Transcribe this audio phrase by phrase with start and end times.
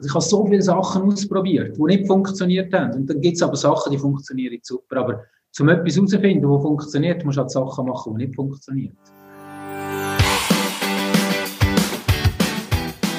[0.00, 2.94] Also ich habe so viele Sachen ausprobiert, die nicht funktioniert haben.
[2.94, 4.96] Und dann gibt es aber Sachen, die funktionieren super.
[4.96, 5.22] Aber
[5.60, 8.96] um etwas herauszufinden, was funktioniert, musst du halt Sachen machen, die nicht funktionieren.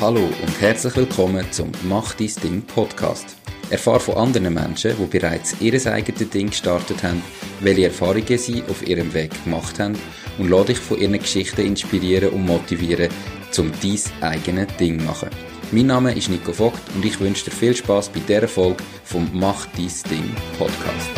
[0.02, 3.38] Hallo und herzlich willkommen zum Mach dein Ding Podcast.
[3.70, 7.24] Erfahre von anderen Menschen, die bereits ihr eigenes Ding gestartet haben,
[7.62, 9.98] welche Erfahrungen sie auf ihrem Weg gemacht haben
[10.38, 13.10] und lade dich von ihren Geschichten inspirieren und motivieren,
[13.58, 15.55] um dein eigenes Ding zu machen.
[15.72, 19.28] Mein Name ist Nico Vogt und ich wünsche dir viel Spaß bei dieser Folge vom
[19.34, 21.10] Mach dein Ding Podcast.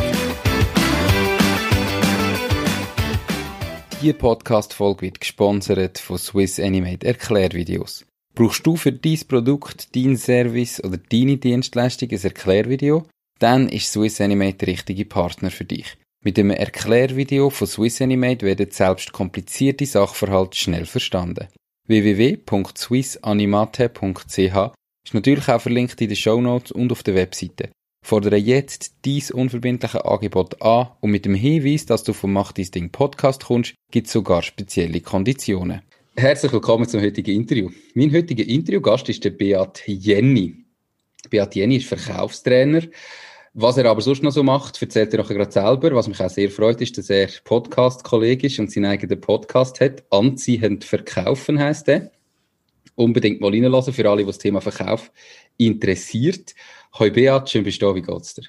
[4.02, 8.05] Diese Podcast-Folge wird gesponsert von Swiss Animate Erklärvideos.
[8.35, 13.05] Brauchst du für dein Produkt, dein Service oder deine Dienstleistung ein Erklärvideo?
[13.39, 15.97] Dann ist Swiss Animate der richtige Partner für dich.
[16.23, 21.47] Mit dem Erklärvideo von Swiss Animate werden selbst komplizierte Sachverhalte schnell verstanden
[21.87, 24.73] www.swissanimate.ch
[25.05, 27.69] ist natürlich auch verlinkt in den Show Notes und auf der Webseite.
[28.05, 32.71] Fordere jetzt dies unverbindliche Angebot an und mit dem Hinweis, dass du vom Mach dein
[32.71, 35.81] Ding Podcast kommst, gibt es sogar spezielle Konditionen.
[36.16, 37.69] Herzlich willkommen zum heutigen Interview.
[37.94, 40.55] Mein heutiger Interviewgast ist der Beat Jenny.
[41.29, 42.83] Beat Jenny ist Verkaufstrainer
[43.59, 45.95] was er aber sonst noch so macht, erzählt er auch gerade selber.
[45.95, 50.03] Was mich auch sehr freut, ist, dass er Podcast-Kolleg ist und seinen eigenen Podcast hat.
[50.11, 52.11] Anziehend verkaufen heißt er.
[52.94, 55.11] Unbedingt mal reinlassen für alle, die das Thema Verkauf
[55.58, 56.53] interessiert.
[57.00, 57.95] Hoi Beat, schön bist du da.
[57.95, 58.44] Wie geht's dir?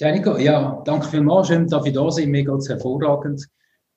[0.00, 1.48] Ja, ja, danke vielmals.
[1.48, 2.30] Schön, dass ich da sein.
[2.30, 3.46] Mir geht's hervorragend.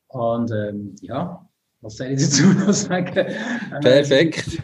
[0.07, 3.33] Und ähm, ja, was soll ich dazu noch sagen?
[3.81, 4.61] Perfekt.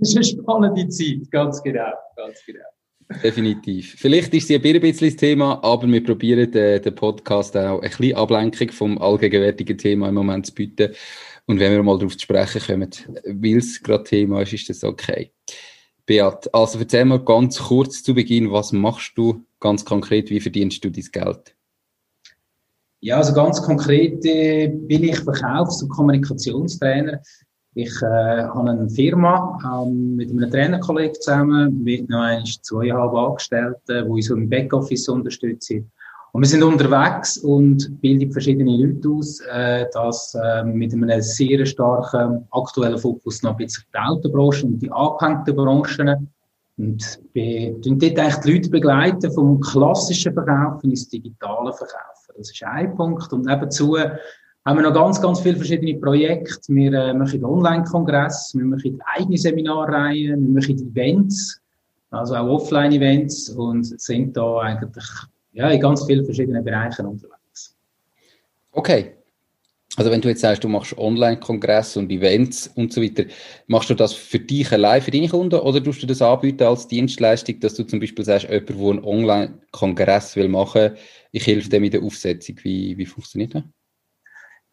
[0.00, 1.92] Es ist eine spannende Zeit, ganz genau.
[2.14, 2.73] Ganz genau.
[3.22, 3.96] Definitiv.
[3.98, 7.88] Vielleicht ist sie ein bisschen das Thema, aber wir probieren den, den Podcast auch ein
[7.88, 10.94] bisschen Ablenkung vom allgegenwärtigen Thema im Moment zu bieten.
[11.46, 12.90] Und wenn wir mal darauf zu sprechen kommen,
[13.26, 15.32] weil es gerade Thema ist, ist das okay.
[16.06, 20.84] Beat, also erzähl mal ganz kurz zu Beginn, was machst du ganz konkret, wie verdienst
[20.84, 21.54] du dein Geld?
[23.00, 27.20] Ja, also ganz konkret äh, bin ich Verkaufs- und Kommunikationstrainer
[27.74, 34.04] ich äh, habe eine Firma ähm, mit einem Trainerkollegen zusammen, mit noch ein, zweieinhalb Angestellten,
[34.04, 35.90] die uns im Backoffice unterstützen.
[36.32, 41.64] Und wir sind unterwegs und bilden verschiedene Leute aus, äh, das äh, mit einem sehr
[41.66, 46.32] starken aktuellen Fokus noch ein bisschen die Autobranche und die angehängten Branchen.
[46.76, 52.34] Und wir dort eigentlich die Leute begleiten vom klassischen Verkaufen ins digitale Verkaufen.
[52.36, 53.32] Das ist ein Punkt.
[53.32, 53.96] Und nebenzu
[54.64, 56.72] haben wir noch ganz, ganz viele verschiedene Projekte.
[56.72, 61.60] Wir äh, machen Online-Kongress, wir machen eigene Seminarreihen, wir machen Events,
[62.10, 65.04] also auch Offline-Events und sind da eigentlich
[65.52, 67.76] ja, in ganz vielen verschiedenen Bereichen unterwegs.
[68.72, 69.12] Okay.
[69.96, 73.26] Also wenn du jetzt sagst, du machst Online-Kongress und Events und so weiter,
[73.68, 76.88] machst du das für dich allein, für deine Kunden oder tust du das anbieten als
[76.88, 80.96] Dienstleistung, dass du zum Beispiel sagst, jemand, der einen Online-Kongress will machen,
[81.30, 82.56] ich helfe dem mit der Aufsetzung.
[82.64, 83.62] Wie, wie funktioniert das?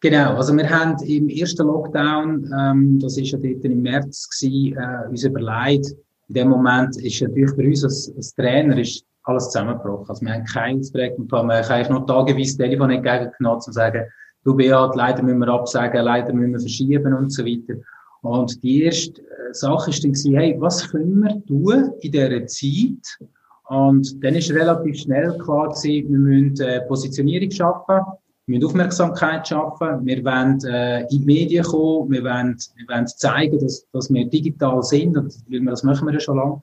[0.02, 4.76] Genau, also wir haben im ersten Lockdown, ähm, das ist ja dort im März gewesen,
[4.76, 5.94] äh, uns überlegt,
[6.26, 10.06] in dem Moment ist natürlich für uns als, als Trainer ist alles zusammengebrochen.
[10.08, 14.02] Also wir haben keinen Aufträge wir haben eigentlich nur tageweise Telefon entgegengenommen, um zu sagen,
[14.42, 17.78] du Beat, leider müssen wir absagen, leider müssen wir verschieben und so weiter.
[18.22, 22.44] Und die erste äh, Sache ist dann gewesen, hey, was können wir tun in dieser
[22.48, 23.28] Zeit?
[23.68, 28.00] Und dann ist relativ schnell klar gewesen, wir müssen äh, Positionierung schaffen
[28.46, 33.06] wir müssen Aufmerksamkeit schaffen, wir wollen äh, in die Medien kommen, wir wollen, wir wollen
[33.06, 36.60] zeigen, dass, dass wir digital sind, und wir, das machen wir ja schon lange.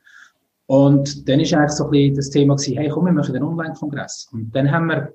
[0.68, 3.46] Und dann ist eigentlich so ein bisschen das Thema gewesen, hey, komm, wir machen einen
[3.46, 4.30] Online-Kongress.
[4.32, 5.14] Und dann haben wir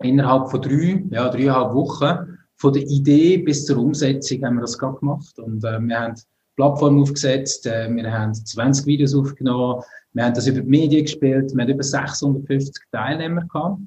[0.00, 4.78] innerhalb von drei, ja, dreieinhalb Wochen von der Idee bis zur Umsetzung haben wir das
[4.78, 5.38] gerade gemacht.
[5.38, 6.14] Und äh, wir haben
[6.56, 9.82] Plattform aufgesetzt, äh, wir haben 20 Videos aufgenommen,
[10.12, 13.80] wir haben das über die Medien gespielt, wir haben über 650 Teilnehmer gehabt.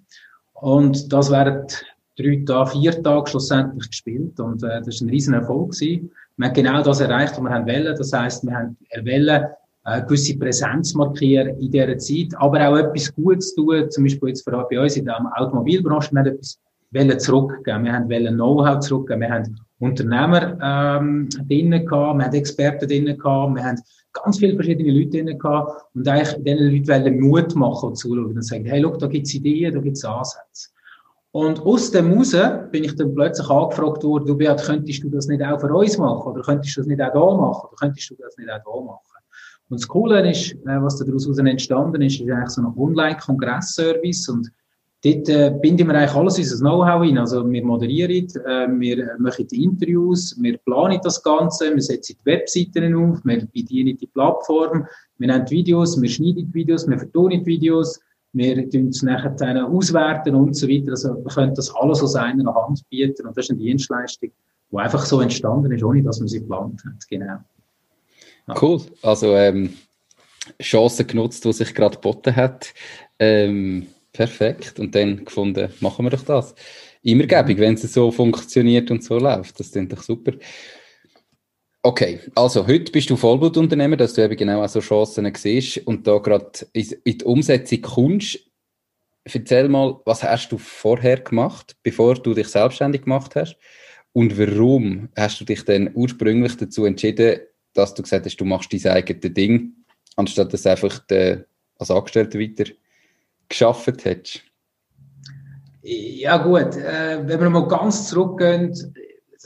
[0.54, 1.86] Und das während
[2.18, 5.72] drei Tage, vier Tage schlussendlich gespielt und äh, das war ein riesen Erfolg.
[5.72, 6.12] Gewesen.
[6.38, 7.96] Wir haben genau das erreicht, was wir haben wollen.
[7.96, 9.46] Das heisst, wir haben wollen,
[9.86, 14.44] äh, gewisse Präsenz markieren in dieser Zeit, aber auch etwas Gutes tun, zum Beispiel jetzt
[14.44, 16.60] für, bei uns in der Automobilbranche, wir haben etwas
[16.92, 22.34] wollen zurückgeben, wir haben wollen Know-how zurückgeben, wir haben Unternehmer ähm, drinnen gehabt, wir haben
[22.34, 23.80] Experten drinnen gehabt, wir haben
[24.12, 28.36] ganz viele verschiedene Leute drinnen gehabt und eigentlich diesen Leuten wollen Mut machen und zuschauen
[28.36, 30.70] und sagen, hey, look, da gibt's Ideen, da gibt's Ansätze.
[31.32, 32.36] Und aus dem raus
[32.72, 35.98] bin ich dann plötzlich angefragt worden, du Beat, könntest du das nicht auch für uns
[35.98, 36.32] machen?
[36.32, 37.68] Oder könntest du das nicht auch da machen?
[37.68, 39.02] Oder könntest du das nicht auch da machen?
[39.70, 44.50] Und das Coole ist, äh, was daraus entstanden ist, ist eigentlich so ein Online-Kongress-Service und
[45.04, 47.18] dort äh, binden wir eigentlich alles unser Know-how hin.
[47.18, 52.26] Also wir moderieren, äh, wir machen die Interviews, wir planen das Ganze, wir setzen die
[52.26, 54.88] Webseiten auf, wir bedienen die Plattform,
[55.18, 58.00] wir nehmen Videos, wir schneiden die Videos, wir vertonen die Videos,
[58.34, 60.92] wir tun es nachher auswerten und so weiter.
[60.92, 64.32] Also wir können das alles aus einer Hand bieten und das ist eine Dienstleistung,
[64.72, 67.08] die einfach so entstanden ist, ohne dass man sie geplant hat.
[67.10, 67.40] Genau.
[68.48, 68.56] Ja.
[68.62, 68.82] Cool.
[69.02, 69.74] Also ähm,
[70.62, 72.74] Chancen genutzt, die sich gerade geboten hat.
[73.20, 74.80] Ähm, perfekt.
[74.80, 76.56] Und dann gefunden, machen wir doch das.
[77.04, 79.60] Immer gäbig, wenn es so funktioniert und so läuft.
[79.60, 80.34] Das klingt doch super.
[81.88, 86.06] Okay, also heute bist du Vollblutunternehmer, dass du eben genau auch so Chancen siehst und
[86.06, 88.40] da gerade in die Umsetzung kommst.
[89.24, 93.56] Erzähl mal, was hast du vorher gemacht, bevor du dich selbstständig gemacht hast?
[94.12, 97.40] Und warum hast du dich denn ursprünglich dazu entschieden,
[97.74, 99.72] dass du gesagt hast, du machst dein eigenes Ding,
[100.18, 102.66] anstatt dass du einfach als Angestellter weiter
[103.48, 104.42] geschafft hättest?
[105.84, 108.74] Ja gut, äh, wenn wir mal ganz zurückgehen,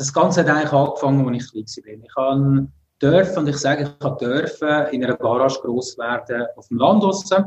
[0.01, 2.05] das Ganze hat eigentlich angefangen, als ich klein war.
[2.05, 2.67] Ich habe
[3.01, 7.03] dürfen, und ich sage, ich habe dürfen, in einer Garage gross werden auf dem Land
[7.03, 7.45] draussen.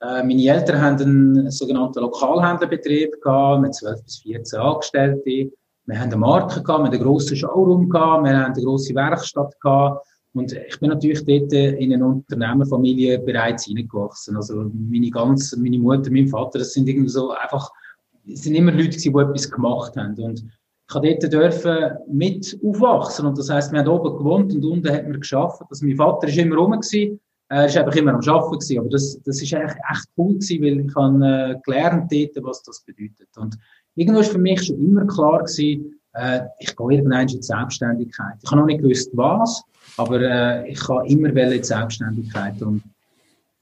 [0.00, 5.52] Äh, meine Eltern haben einen sogenannten Lokalhändlerbetrieb gehabt, mit 12 bis 14 Angestellten.
[5.86, 8.94] Wir haben eine Marke gehabt, wir haben einen grossen Showroom gehabt, wir haben eine grosse
[8.94, 10.06] Werkstatt gehabt.
[10.34, 14.36] Und ich bin natürlich dort in eine Unternehmerfamilie bereits hineingewachsen.
[14.36, 17.70] Also meine ganze, meine Mutter, mein Vater, das sind irgendwie so einfach,
[18.30, 20.14] es sind immer Leute, die etwas gemacht haben.
[20.22, 20.44] Und
[20.88, 23.26] ich durfte dort mit aufwachsen.
[23.26, 25.60] Und das heisst, wir haben oben gewohnt und unten hat man geschafft.
[25.68, 26.80] Also mein Vater ist immer rum.
[27.48, 28.78] Er ist einfach immer am Arbeiten.
[28.78, 32.62] Aber das, das ist eigentlich echt cool gewesen, weil ich habe äh, gelernt dort, was
[32.62, 33.28] das bedeutet.
[33.36, 33.56] Und
[33.96, 38.36] irgendwo ist für mich schon immer klar gewesen, äh, ich gehe irgendwann in die Selbstständigkeit.
[38.42, 39.62] Ich habe noch nicht gewusst, was,
[39.96, 42.60] aber äh, ich habe immer in die Selbstständigkeit.
[42.62, 42.82] Und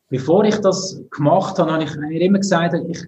[0.08, 3.04] bevor ich das gemacht habe, habe ich immer gesagt, ich,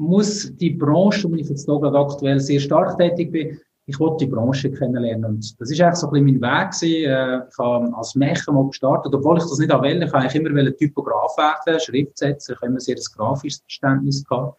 [0.00, 4.30] muss die Branche, wo ich jetzt hier aktuell sehr stark tätig bin, ich wollte die
[4.30, 5.24] Branche kennenlernen.
[5.24, 7.10] Und das ist eigentlich so ein bisschen mein Weg gewesen.
[7.10, 10.02] Äh, ich habe als Mecher mal gestartet, obwohl ich das nicht will.
[10.02, 12.52] Ich eigentlich immer Typograf werden, Schriftsetzer.
[12.52, 14.58] Ich habe immer sehr ein grafisches Verständnis gehabt.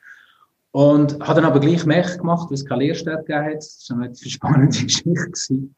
[0.72, 3.58] Und habe dann aber gleich Mech gemacht, weil es keine Lehrstelle gegeben hat.
[3.58, 5.76] Das war eine spannende Geschichte gewesen.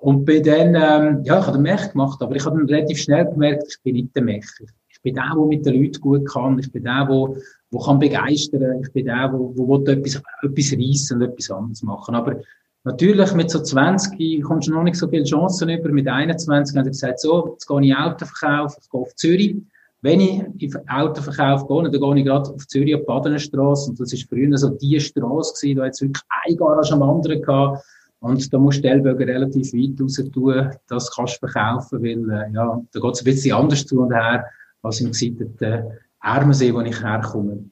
[0.00, 2.98] Und bin dann, ähm, ja, ich habe den Mech gemacht, aber ich habe dann relativ
[2.98, 4.64] schnell gemerkt, ich bin nicht der Mecher.
[4.88, 6.58] Ich bin der, der mit den Leuten gut kann.
[6.58, 7.36] Ich bin der, der
[7.72, 8.82] wo kann begeistern.
[8.82, 12.14] Ich bin der, wo, wo will etwas, etwas reissen und etwas anderes machen.
[12.14, 12.36] Aber
[12.84, 15.88] natürlich mit so 20 kommst du noch nicht so viele Chancen über.
[15.88, 19.56] Mit 21 haben sie gesagt, so, jetzt gehe ich Autoverkauf, ich gehe auf Zürich.
[20.02, 23.90] Wenn ich in Autoverkauf gehe, dann gehe ich gerade auf Zürich auf Badenstrasse.
[23.90, 27.40] Und das ist früher so die Strasse gewesen, da jetzt wirklich ein Garage am anderen
[27.40, 27.84] gehabt.
[28.20, 32.52] Und da musst du Stellbögen relativ weit raus tun, das kannst du verkaufen, weil, äh,
[32.52, 34.44] ja, da geht es ein bisschen anders zu und her,
[34.82, 37.64] als im gesitteten Ermensee, wo ich herkomme.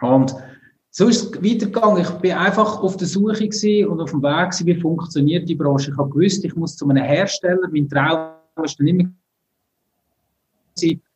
[0.00, 0.34] Und
[0.90, 2.02] so ist es weitergegangen.
[2.02, 5.54] Ich bin einfach auf der Suche gewesen und auf dem Weg gewesen, wie funktioniert die
[5.54, 5.90] Branche.
[5.90, 7.68] Ich habe gewusst, ich muss zu einem Hersteller.
[7.70, 8.34] Mein Traum
[8.64, 9.10] ist dann immer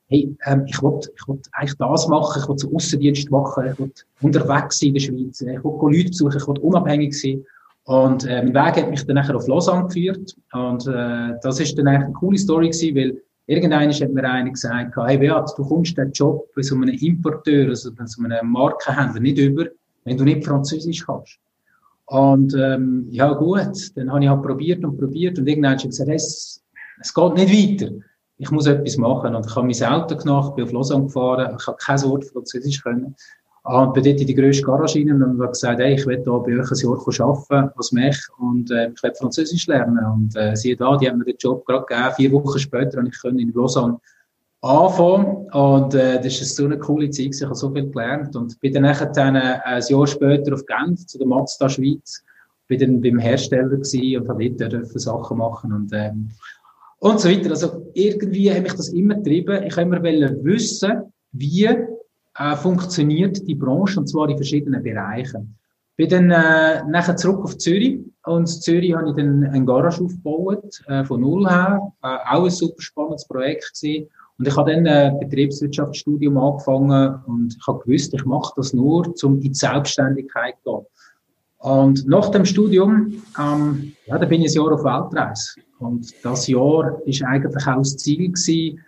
[0.09, 3.79] hey, ähm, ich wollte ich wollt eigentlich das machen, ich wollte so Aussendienst machen, ich
[3.79, 7.45] wollte unterwegs sein in der Schweiz, ich wollte Leute besuchen, ich wollte unabhängig sein.
[7.85, 10.35] Und äh, mein Weg hat mich dann nachher auf Lausanne geführt.
[10.53, 14.51] Und äh, das ist dann eigentlich eine coole Story gewesen, weil Irgendwann hat mir einer
[14.51, 18.51] gesagt, hey Beat, du kommst den Job bei so einem Importeur, also bei so einem
[18.51, 19.67] Markenhändler nicht über,
[20.05, 21.39] wenn du nicht Französisch kannst.
[22.07, 25.89] Und ähm, ja gut, dann habe ich halt probiert und probiert und irgendwann habe ich
[25.89, 26.63] gesagt, es,
[27.01, 27.93] es geht nicht weiter.
[28.39, 29.35] Ich muss etwas machen.
[29.35, 32.83] Und ich habe mein Auto genommen, bin auf Lausanne gefahren, ich habe kein Wort Französisch
[32.83, 33.15] können.
[33.67, 36.37] Und bin dort in die grösste Garage rein und habe gesagt, hey, ich will da
[36.37, 40.05] bei euch ein Jahr arbeiten als Mech und äh, ich will Französisch lernen.
[40.05, 42.15] Und äh, siehe da, die haben mir den Job gerade gegeben.
[42.15, 43.99] Vier Wochen später und ich konnte in Lausanne
[44.61, 45.49] anfangen.
[45.51, 48.37] Und äh, das ist so eine coole Zeit, ich habe so viel gelernt.
[48.37, 52.23] Und bin dann nachher dann, äh, ein Jahr später auf Genf zu der Mazda Schweiz.
[52.69, 56.31] Bin dann beim Hersteller gewesen und habe dort Sachen machen und ähm,
[56.99, 57.51] und so weiter.
[57.51, 59.63] Also irgendwie habe ich das immer getrieben.
[59.63, 61.69] Ich habe immer wissen, wie
[62.39, 65.57] äh, funktioniert die Branche, und zwar in verschiedenen Bereichen.
[65.97, 70.03] Bin dann äh, nachher zurück auf Zürich und in Zürich habe ich dann ein Garage
[70.03, 74.09] aufgebaut, äh, von null her, äh, auch ein super spannendes Projekt gewesen.
[74.37, 79.15] Und ich habe dann ein Betriebswirtschaftsstudium angefangen und ich habe gewusst, ich mache das nur,
[79.23, 80.87] um in die Selbstständigkeit zu gehen.
[81.59, 85.61] Und nach dem Studium, ähm, ja, da bin ich ein Jahr auf Weltreise.
[85.79, 88.81] Und das Jahr ist eigentlich auch das Ziel gewesen,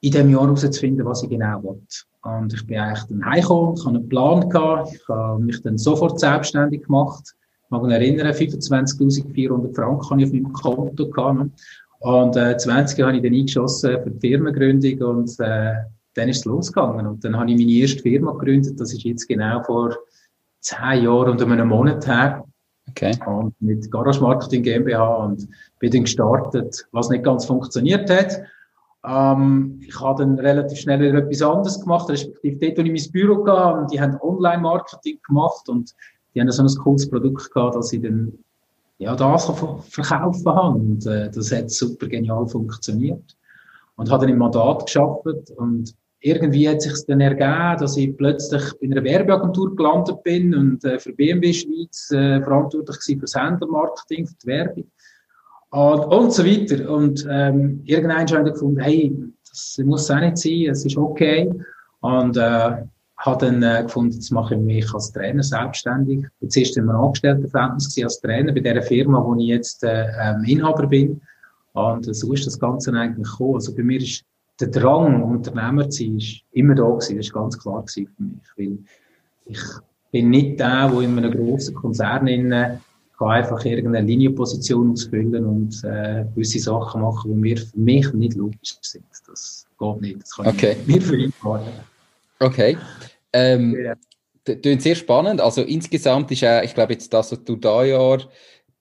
[0.00, 1.80] in dem Jahr herauszufinden, was ich genau will.
[2.22, 5.76] Und ich bin eigentlich dann heimgekommen, ich hatte einen Plan gehabt, ich habe mich dann
[5.76, 7.34] sofort selbstständig gemacht.
[7.64, 11.50] Ich mag mich erinnern, 25.400 Franken habe ich auf meinem Konto gehabt.
[11.98, 15.74] Und, äh, 20 habe ich dann eingeschossen für die Firmengründung und, äh,
[16.14, 17.06] dann ist es losgegangen.
[17.06, 18.78] Und dann habe ich meine erste Firma gegründet.
[18.78, 19.96] Das ist jetzt genau vor
[20.60, 22.44] zehn Jahren und einem Monat her.
[22.90, 23.16] Okay.
[23.26, 25.48] Und mit Garage Marketing GmbH und
[25.78, 28.42] bin dann gestartet, was nicht ganz funktioniert hat.
[29.04, 33.36] Ähm, ich habe dann relativ schnell etwas anderes gemacht, respektive dort, wo ich mein Büro
[33.36, 35.92] gegangen und die haben Online-Marketing gemacht und
[36.34, 38.32] die haben so ein cooles Produkt gehabt, dass ich dann
[38.98, 39.46] ja, das
[39.88, 40.78] verkaufen habe.
[40.78, 43.36] Und äh, das hat super genial funktioniert.
[43.96, 48.62] Und habe dann im Mandat geschafft und irgendwie hat sich dann ergeben, dass ich plötzlich
[48.80, 53.34] bei einer Werbeagentur gelandet bin und äh, für BMW Schweiz äh, verantwortlich war für das
[53.34, 54.84] Händlermarketing, für die Werbung
[55.72, 56.90] und, und so weiter.
[56.90, 59.16] Und ähm, irgendwann habe ich gefunden, hey,
[59.48, 61.50] das muss auch nicht sein, es ist okay.
[62.00, 62.82] Und äh,
[63.16, 66.26] habe dann äh, gefunden, jetzt mache ich mich als Trainer selbstständig.
[66.40, 70.86] Jetzt ist immer Angestelltenverhältnis als Trainer bei der Firma, wo ich jetzt äh, ähm, Inhaber
[70.86, 71.20] bin.
[71.72, 73.54] Und äh, so ist das Ganze eigentlich gekommen.
[73.54, 74.24] Also bei mir ist
[74.60, 76.20] der Drang, Unternehmer zu sein,
[76.52, 77.16] immer da gewesen.
[77.16, 78.40] Das ist ganz klar für mich.
[78.56, 78.78] Weil
[79.46, 79.60] ich
[80.10, 82.80] bin nicht der, der in einem grossen Konzern innen
[83.22, 88.34] kann einfach irgendeine Linienposition ausfüllen und äh, gewisse Sachen machen, die mir für mich nicht
[88.34, 89.04] logisch sind.
[89.26, 90.22] Das geht nicht.
[90.22, 90.76] Das kann okay.
[90.80, 91.72] ich nicht vereinbaren.
[92.40, 92.76] Okay.
[93.32, 93.94] Ähm, ja.
[94.44, 95.40] Klingt sehr spannend.
[95.40, 97.84] Also insgesamt ist auch, ich glaube jetzt das, was du da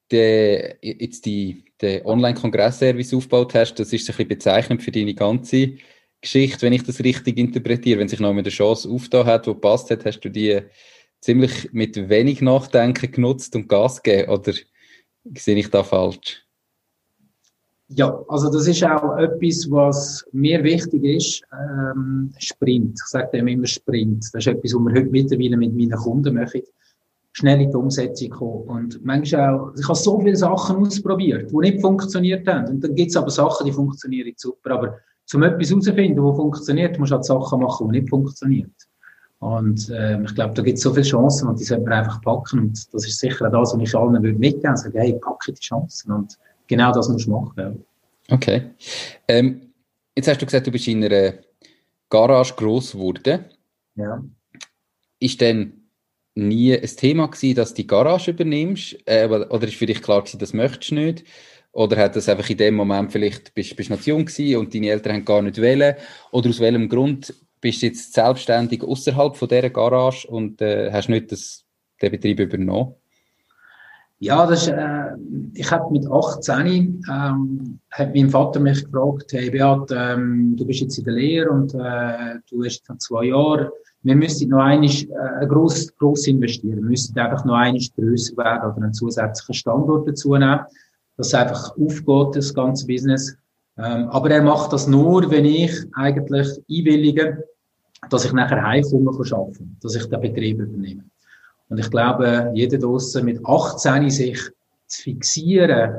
[0.10, 5.74] der, jetzt die, der Online-Kongress-Service aufgebaut hast, das ist ein bisschen bezeichnend für deine ganze
[6.20, 8.00] Geschichte, wenn ich das richtig interpretiere.
[8.00, 10.62] Wenn sich noch eine Chance aufgetan hat, die passt hat, hast du die
[11.22, 14.54] ziemlich mit wenig Nachdenken genutzt und Gas gegeben, oder
[15.38, 16.44] sehe ich da falsch?
[17.94, 22.98] Ja, also das ist auch etwas, was mir wichtig ist, ähm, Sprint.
[22.98, 24.24] Ich sage dem immer Sprint.
[24.32, 26.62] Das ist etwas, was wir heute mittlerweile mit meinen Kunden machen.
[27.34, 28.64] Schnell in die Umsetzung kommen.
[28.70, 32.70] Und manchmal auch, ich habe so viele Sachen ausprobiert, die nicht funktioniert haben.
[32.70, 34.72] Und dann gibt es aber Sachen, die funktionieren super.
[34.72, 34.98] Aber
[35.34, 38.74] um etwas herauszufinden, was funktioniert, musst du auch Sachen machen, die nicht funktionieren.
[39.42, 42.22] Und äh, ich glaube, da gibt es so viele Chancen und die sollte man einfach
[42.22, 42.60] packen.
[42.60, 44.78] Und das ist sicher auch das, was ich allen würde mitgeben.
[44.78, 46.12] Sagen, hey, packe die Chancen.
[46.12, 47.84] Und genau das musst du machen.
[48.30, 48.70] Okay.
[49.28, 49.74] Ähm,
[50.16, 51.34] jetzt hast du gesagt, du bist in einer
[52.08, 53.46] Garage groß geworden.
[53.96, 54.24] Ja.
[55.20, 55.88] Ist denn
[56.36, 58.96] nie ein Thema gewesen, dass du die Garage übernimmst?
[59.08, 61.24] Äh, oder ist für dich klar gewesen, das möchtest du nicht?
[61.72, 64.90] Oder hat das einfach in dem Moment vielleicht, bist du noch jung gewesen und deine
[64.90, 65.96] Eltern haben gar nicht wählen?
[66.32, 71.32] Oder aus welchem Grund bist jetzt selbstständig außerhalb von dieser Garage und äh, hast nicht
[71.32, 71.64] das,
[72.02, 72.96] den Betrieb übernommen?
[74.24, 75.16] Ja, das ist, äh,
[75.56, 80.82] ich habe mit 18 ähm, hat mein Vater mich gefragt, hey Beat, ähm, du bist
[80.82, 83.72] jetzt in der Lehre und äh, du hast jetzt zwei Jahre,
[84.04, 86.78] wir müssen noch einiges, äh, gross, gross investieren.
[86.78, 90.60] Wir müssen einfach noch einiges grösser werden oder einen zusätzlichen Standort dazu nehmen,
[91.18, 93.36] dass einfach aufgeht, das ganze Business.
[93.78, 97.44] Ähm, aber er macht das nur, wenn ich eigentlich einwillige,
[98.10, 101.04] dass ich nachher heimkomme arbeiten, dass ich den Betrieb übernehme.
[101.70, 104.40] Und ich glaube, jeder draussen mit 18 sich
[104.88, 105.94] zu fixieren,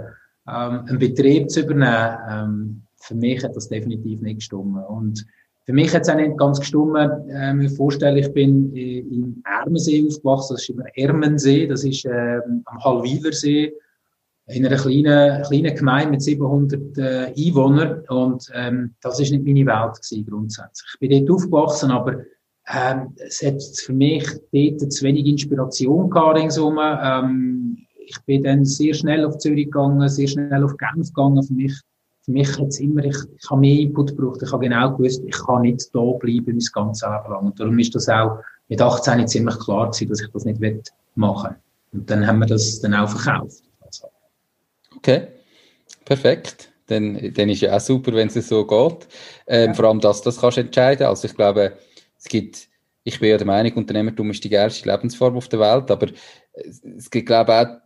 [0.46, 4.84] ähm, einen Betrieb zu übernehmen, ähm, für mich hat das definitiv nicht gestummen.
[4.84, 5.24] Und
[5.64, 7.10] für mich hat es auch nicht ganz gestummen.
[7.30, 12.04] Ähm, ich mir vorstellen, ich bin im Ermensee aufgewachsen, das ist im Ermensee, das ist
[12.04, 13.72] ähm, am Hallwilersee,
[14.46, 18.04] in einer kleinen, kleinen Gemeinde mit 700 äh, Einwohnern.
[18.08, 20.88] Und ähm, das ist nicht meine Welt gewesen, grundsätzlich.
[20.94, 22.22] Ich bin dort aufgewachsen, aber
[22.68, 26.78] ähm, es hat für mich dort zu wenig Inspiration gehabt ringsum.
[26.80, 31.42] Ähm, ich bin dann sehr schnell auf Zürich gegangen, sehr schnell auf Genf gegangen.
[31.42, 31.74] Für mich,
[32.22, 34.42] für mich hat es immer, ich, ich habe mehr Input gebraucht.
[34.42, 37.46] Ich habe genau gewusst, ich kann nicht da bleiben mein ganzes Leben lang.
[37.46, 40.60] Und darum ist das auch mit 18 ziemlich klar gewesen, dass ich das nicht
[41.14, 42.00] machen will.
[42.00, 43.61] Und dann haben wir das dann auch verkauft.
[45.02, 45.26] Okay,
[46.04, 46.72] perfekt.
[46.86, 49.08] Dann, dann ist ja auch super, wenn es so geht.
[49.48, 49.74] Ähm, ja.
[49.74, 51.06] Vor allem, dass das kannst du entscheiden.
[51.06, 51.76] Also ich glaube,
[52.16, 52.68] es gibt,
[53.02, 56.06] ich bin ja der Meinung, Unternehmertum ist die geilste Lebensform auf der Welt, aber
[56.96, 57.76] es gibt, glaube ich, auch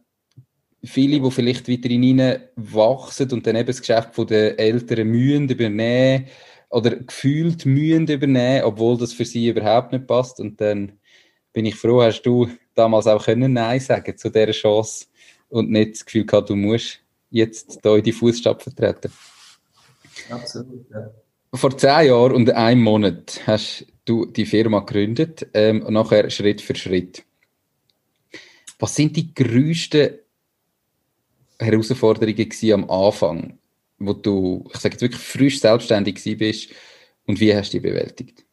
[0.84, 6.26] viele, die vielleicht weiter wachsen und dann eben das Geschäft von den Eltern mühen übernehmen
[6.68, 10.38] oder gefühlt mühen übernehmen, obwohl das für sie überhaupt nicht passt.
[10.38, 10.92] Und dann
[11.54, 15.06] bin ich froh, hast du damals auch können Nein sagen zu dieser Chance
[15.48, 19.12] und nicht das Gefühl gehabt, du musst jetzt hier in die Fußstapfen treten.
[20.30, 21.10] Absolut, ja.
[21.54, 26.74] Vor zehn Jahren und einem Monat hast du die Firma gegründet, ähm, nachher Schritt für
[26.74, 27.24] Schritt.
[28.78, 30.18] Was sind die größten
[31.58, 33.58] Herausforderungen am Anfang,
[33.98, 36.70] wo du, ich sage jetzt wirklich frisch selbstständig bist
[37.26, 38.45] und wie hast du die bewältigt?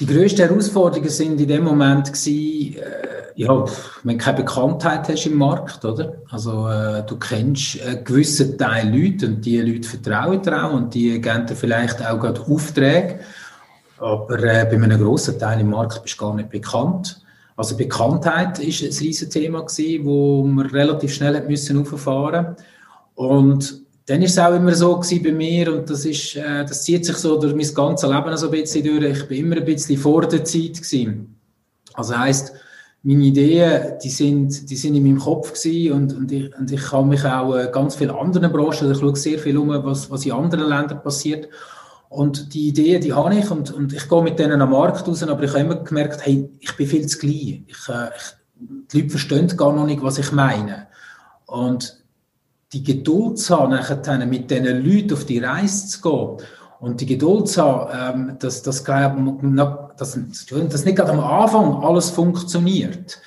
[0.00, 3.64] Die grössten Herausforderungen sind in dem Moment gewesen, äh, ja,
[4.02, 6.14] wenn du keine Bekanntheit hast im Markt, oder?
[6.30, 10.94] Also, äh, du kennst einen gewissen Teil Leute und die Leute vertrauen dir auch und
[10.94, 13.20] die geben dir vielleicht auch gerade Aufträge.
[13.98, 17.20] Aber äh, bei einem grossen Teil im Markt bist du gar nicht bekannt.
[17.54, 22.56] Also Bekanntheit ist ein riesiges Thema gewesen, wo wir relativ schnell müssen auffahren.
[23.16, 23.79] Und
[24.10, 27.16] dann ist es auch immer so bei mir und das ist, äh, das zieht sich
[27.16, 29.18] so durch mein ganzes Leben so ein bisschen durch.
[29.18, 31.36] Ich bin immer ein bisschen vor der Zeit gewesen.
[31.94, 32.52] Also heisst,
[33.04, 36.82] meine Ideen, die sind, die sind in meinem Kopf gewesen und, und ich, und ich
[36.82, 40.26] kann mich auch äh, ganz viele anderen Branchen, ich schaue sehr viel um, was, was
[40.26, 41.48] in anderen Ländern passiert.
[42.08, 45.22] Und die Ideen, die habe ich und, und ich gehe mit denen am Markt raus,
[45.22, 47.64] aber ich habe immer gemerkt, hey, ich bin viel zu klein.
[47.68, 50.88] Ich, äh, ich, die Leute verstehen gar noch nicht, was ich meine.
[51.46, 51.99] Und
[52.72, 56.46] die Geduld zu haben, nachher mit diesen Leuten auf die Reise zu gehen
[56.80, 62.10] und die Geduld zu haben, ähm, dass, dass, dass, dass nicht gerade am Anfang alles
[62.10, 63.20] funktioniert.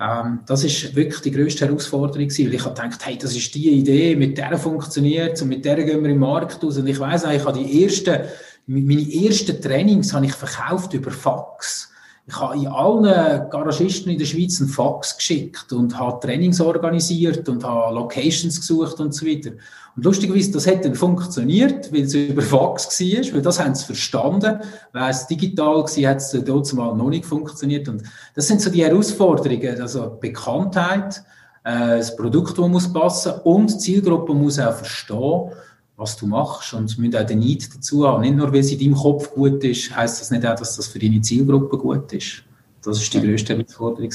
[0.00, 3.70] Ähm, das ist wirklich die grösste Herausforderung weil ich habe gedacht, hey, das ist die
[3.70, 6.78] Idee, mit der funktioniert und mit der gehen wir im Markt aus.
[6.78, 8.20] Und ich weiss ich habe die ersten,
[8.66, 11.90] meine ersten Trainings habe ich verkauft über Fax.
[12.30, 17.48] Ich habe in allen Garagisten in der Schweiz einen Fax geschickt und habe Trainings organisiert
[17.48, 19.50] und habe Locations gesucht und so weiter.
[19.96, 23.84] Und lustigerweise, das hat dann funktioniert, weil es über Fax war, weil das haben sie
[23.84, 24.60] verstanden.
[24.92, 27.88] Weil es digital war, hat es dort mal noch nicht funktioniert.
[27.88, 28.04] Und
[28.36, 31.24] das sind so die Herausforderungen, also Bekanntheit,
[31.64, 35.50] äh, das Produkt, das muss passen und die Zielgruppe muss auch verstehen,
[36.00, 38.22] was du machst und müssen auch den Neid dazu haben.
[38.22, 40.86] Nicht nur, weil es in deinem Kopf gut ist, heißt das nicht auch, dass das
[40.88, 42.42] für deine Zielgruppe gut ist.
[42.82, 44.10] Das ist die größte Herausforderung.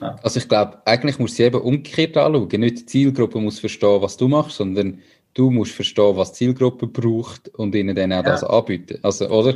[0.00, 0.16] Ja.
[0.22, 2.60] Also ich glaube, eigentlich musst du sie eben umgekehrt anschauen.
[2.60, 4.98] Nicht die Zielgruppe muss verstehen, was du machst, sondern
[5.32, 8.22] du musst verstehen, was die Zielgruppe braucht und ihnen dann auch ja.
[8.22, 8.98] das anbieten.
[9.02, 9.54] Also, oder?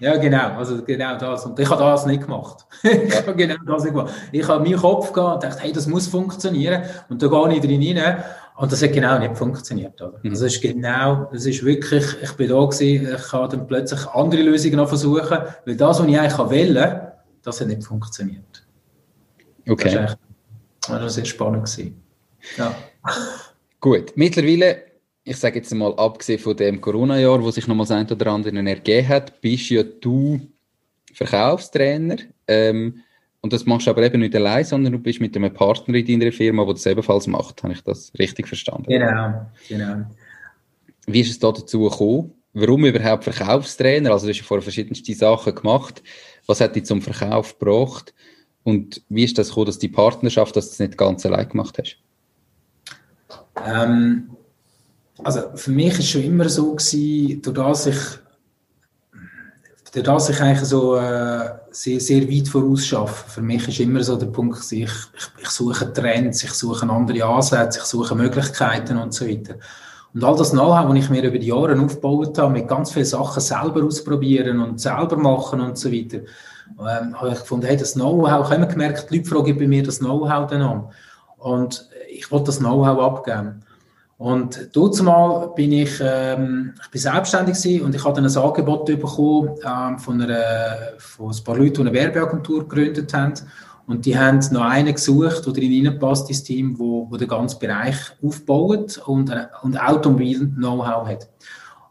[0.00, 1.46] Ja, genau, also genau das.
[1.46, 2.66] Und ich habe das nicht gemacht.
[2.82, 4.12] ich habe genau das nicht gemacht.
[4.32, 6.82] Ich habe meinen Kopf gehabt und dachte, hey, das muss funktionieren.
[7.08, 8.24] Und da gehe ich drin rein.
[8.56, 10.00] Und das hat genau nicht funktioniert.
[10.00, 10.18] Oder?
[10.22, 10.30] Mhm.
[10.30, 14.06] Also es ist genau, es ist wirklich, ich bin da gewesen, ich kann dann plötzlich
[14.08, 17.10] andere Lösungen noch versuchen, weil das, was ich eigentlich wählen
[17.44, 18.66] das hat nicht funktioniert.
[19.68, 19.84] Okay.
[19.84, 20.18] Das war, echt,
[20.88, 21.64] das sehr spannend.
[21.66, 22.02] Gewesen.
[22.56, 22.74] Ja.
[23.80, 24.82] Gut, mittlerweile,
[25.24, 28.56] ich sage jetzt mal, abgesehen von dem Corona-Jahr, wo sich nochmal das ein oder andere
[28.66, 30.40] ergeben hat, bist ja du
[31.12, 32.16] Verkaufstrainer.
[32.48, 33.02] Ähm,
[33.44, 36.18] und das machst du aber eben nicht allein, sondern du bist mit einem Partner in
[36.18, 37.62] deiner Firma, der das ebenfalls macht.
[37.62, 38.88] Habe ich das richtig verstanden?
[38.88, 40.06] Genau, genau.
[41.06, 42.32] Wie ist es da dazu gekommen?
[42.54, 44.12] Warum überhaupt Verkaufstrainer?
[44.12, 46.02] Also du hast ja vorher verschiedenste Sachen gemacht.
[46.46, 48.14] Was hat dich zum Verkauf gebracht?
[48.62, 51.78] Und wie ist das gekommen, dass die Partnerschaft, dass du das nicht ganz allein gemacht
[51.78, 51.98] hast?
[53.62, 54.30] Ähm,
[55.22, 58.23] also für mich ist es schon immer so gewesen, durch das ich
[60.02, 63.30] dass ich eigentlich so äh, sehr, sehr weit vorausschaffe.
[63.30, 64.90] Für mich ist immer so der Punkt, ich, ich,
[65.38, 69.54] ich suche Trends, ich suche andere Ansätze, ich suche Möglichkeiten und so weiter.
[70.12, 73.04] Und all das Know-how, das ich mir über die Jahre aufgebaut habe, mit ganz vielen
[73.04, 76.18] Sachen selber ausprobieren und selber machen und so weiter,
[76.78, 79.66] ähm, habe ich gefunden, hey, das Know-how, ich habe immer gemerkt, die Leute fragen bei
[79.66, 80.84] mir das Know-how dann an.
[81.38, 83.63] Und ich wollte das Know-how abgeben.
[84.16, 88.86] Und dort mal bin ich, ähm, ich bin selbstständig und ich habe dann ein Angebot
[88.86, 93.34] bekommen ähm, von, einer, von ein paar Leuten, die eine Werbeagentur gegründet haben.
[93.86, 97.58] Und die haben noch einen gesucht, der drin reinpasst ins Team, wo, wo den ganzen
[97.58, 99.30] Bereich aufbaut und,
[99.62, 101.28] und Automobil-Know-how hat.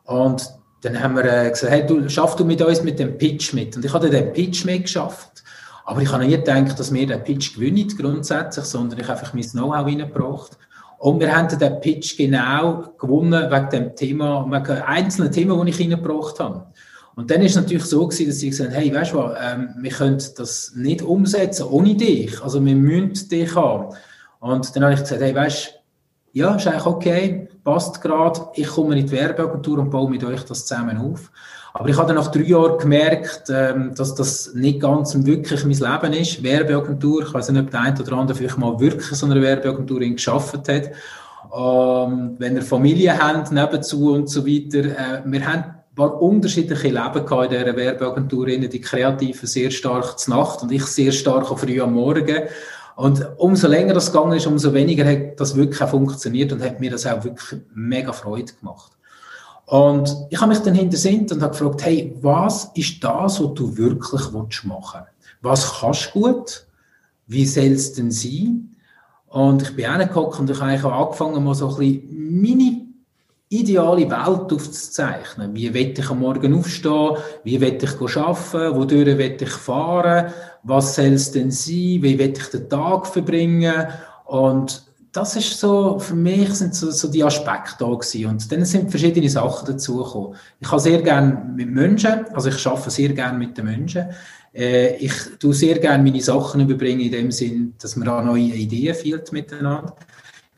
[0.05, 0.49] Und
[0.81, 3.75] dann haben wir äh, gesagt, hey, du, schaff du mit uns mit dem Pitch mit.
[3.75, 5.43] Und ich hatte den Pitch mitgeschafft.
[5.85, 9.33] Aber ich habe nicht gedacht, dass wir den Pitch gewinnen grundsätzlich, sondern ich habe einfach
[9.33, 10.57] mein Know-how reingebracht.
[11.03, 15.79] Und wir haben den Pitch genau gewonnen wegen dem Thema, wegen einzelnen Themen, die ich
[15.81, 16.67] reingebracht habe.
[17.17, 19.75] Und dann ist natürlich so gewesen, dass sie gesagt haben, hey, weißt du was, ähm,
[19.81, 22.41] wir können das nicht umsetzen ohne dich.
[22.41, 23.93] Also wir müssen dich haben.
[24.39, 28.67] Und dann habe ich gesagt, hey, weißt du, ja, ist eigentlich okay, passt gerade, ich
[28.67, 31.33] komme in die Werbeagentur und baue mit euch das zusammen auf.
[31.75, 36.01] Aber ich habe dann nach drei Jahren gemerkt, ähm, dass das nicht ganz wirklich mein
[36.01, 36.43] Leben ist.
[36.43, 39.99] Werbeagentur, ich weiß nicht, ob der eine oder andere vielleicht mal wirklich so eine Werbeagentur
[39.99, 40.91] geschafft hat.
[41.55, 44.85] Ähm, wenn ihr Familie habt, nebenzu und so weiter.
[44.85, 48.45] Äh, wir haben ein paar unterschiedliche Leben in dieser Werbeagentur.
[48.45, 52.43] Die Kreativen sehr stark zur Nacht und ich sehr stark auch früh am Morgen.
[52.95, 56.79] Und umso länger das gegangen ist, umso weniger hat das wirklich auch funktioniert und hat
[56.79, 58.91] mir das auch wirklich mega Freude gemacht.
[59.65, 63.77] Und ich habe mich dann hintersinnt und habe gefragt, hey, was ist das, was du
[63.77, 64.31] wirklich
[64.63, 65.37] machen willst?
[65.41, 66.65] Was kannst du gut?
[67.27, 68.75] Wie soll es denn sein?
[69.27, 72.81] Und ich bin reingehockt und ich habe eigentlich auch angefangen, mal so ein bisschen meine
[73.49, 75.55] ideale Welt aufzuzeichnen.
[75.55, 77.17] Wie will ich am Morgen aufstehen?
[77.43, 78.75] Wie will ich arbeiten?
[78.75, 80.33] Wodurch will ich fahren?
[80.63, 82.01] Was soll es denn sein?
[82.01, 83.87] Wie will ich den Tag verbringen?
[84.25, 88.25] Und das ist so, für mich sind so, so die Aspekte da gewesen.
[88.25, 90.35] Und dann sind verschiedene Sachen dazugekommen.
[90.59, 94.07] Ich habe sehr gerne mit Menschen, also ich arbeite sehr gerne mit den Menschen.
[94.53, 98.55] Äh, ich tue sehr gerne meine Sachen überbringen in dem Sinn, dass man auch neue
[98.55, 99.95] Ideen fehlt miteinander.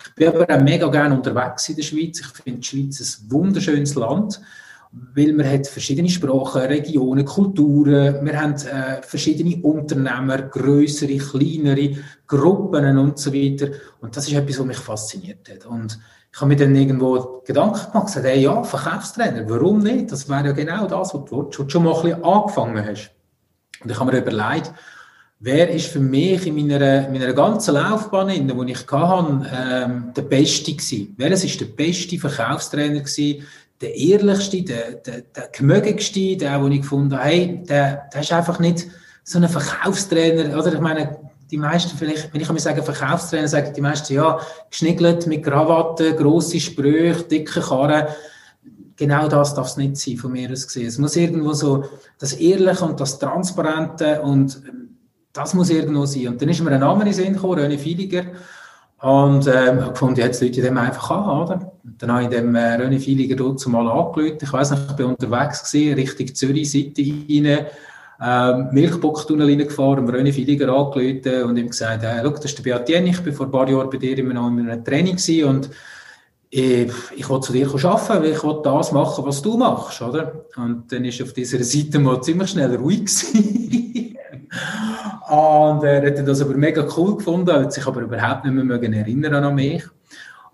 [0.02, 2.22] Ich bin aber auch mega gerne unterwegs in der Schweiz.
[2.22, 4.40] Ich finde die Schweiz ein wunderschönes Land,
[5.14, 12.98] weil man hat verschiedene Sprachen, Regionen, Kulturen, wir haben äh, verschiedene Unternehmer, größere, kleinere Gruppen
[12.98, 13.68] und so weiter.
[14.02, 15.66] Und das ist etwas, was mich fasziniert hat.
[15.66, 16.00] Und
[16.34, 20.12] ich habe mir dann irgendwo Gedanken gemacht, gesagt, hey, ja, Verkaufstrainer, warum nicht?
[20.12, 23.12] Das wäre ja genau das, was du, schon mal ein bisschen angefangen hast.
[23.82, 24.74] Und ich habe mir überlegt,
[25.40, 30.22] wer ist für mich in meiner, meiner ganzen Laufbahn, in der ich hatte, ähm, der
[30.24, 31.14] Beste gewesen?
[31.18, 33.46] Wer ist der beste Verkaufstrainer gewesen?
[33.82, 38.60] Der ehrlichste, der, der, der gemögigste, der, wo ich gefunden hey, der, der ist einfach
[38.60, 38.88] nicht
[39.24, 40.74] so ein Verkaufstrainer, oder?
[40.74, 41.18] Ich meine,
[41.52, 46.16] die meisten vielleicht, wenn ich mir sagen Verkaufstrainer, sagen die meisten, ja, geschniggelt mit Krawatte,
[46.16, 48.08] grosse Sprüche, dicke Karren.
[48.96, 50.88] Genau das darf es nicht sein, von mir aus gesehen.
[50.88, 51.84] Es muss irgendwo so
[52.18, 54.62] das Ehrliche und das Transparente und
[55.34, 56.30] das muss irgendwo sein.
[56.30, 58.24] Und dann ist mir ein Name in den Sinn gekommen, René Fieliger.
[59.06, 61.72] Und ähm, ich fand, jetzt Leute dem einfach an, oder?
[61.84, 64.42] Dann habe ich dem äh, René Fieliger dort zumal angelötet.
[64.42, 67.68] Ich weiss nicht, ich bin unterwegs gewesen, Richtung Zürich-Seite rein,
[68.20, 73.06] ähm, Milchbocktunnel reingefahren, René Fieliger angelötet und ihm gesagt, äh, schau, das ist der Beatien,
[73.06, 75.70] ich bin vor ein paar Jahren bei dir immer noch in einem Training gewesen und
[76.50, 80.46] ich, ich will zu dir arbeiten, weil ich will das machen, was du machst, oder?
[80.56, 83.06] Und dann ist auf dieser Seite mal ziemlich schnell ruhig.
[85.28, 88.94] Und er hat das aber mega cool gefunden, hat sich aber überhaupt nicht mehr mögen
[88.94, 89.84] erinnern an mich.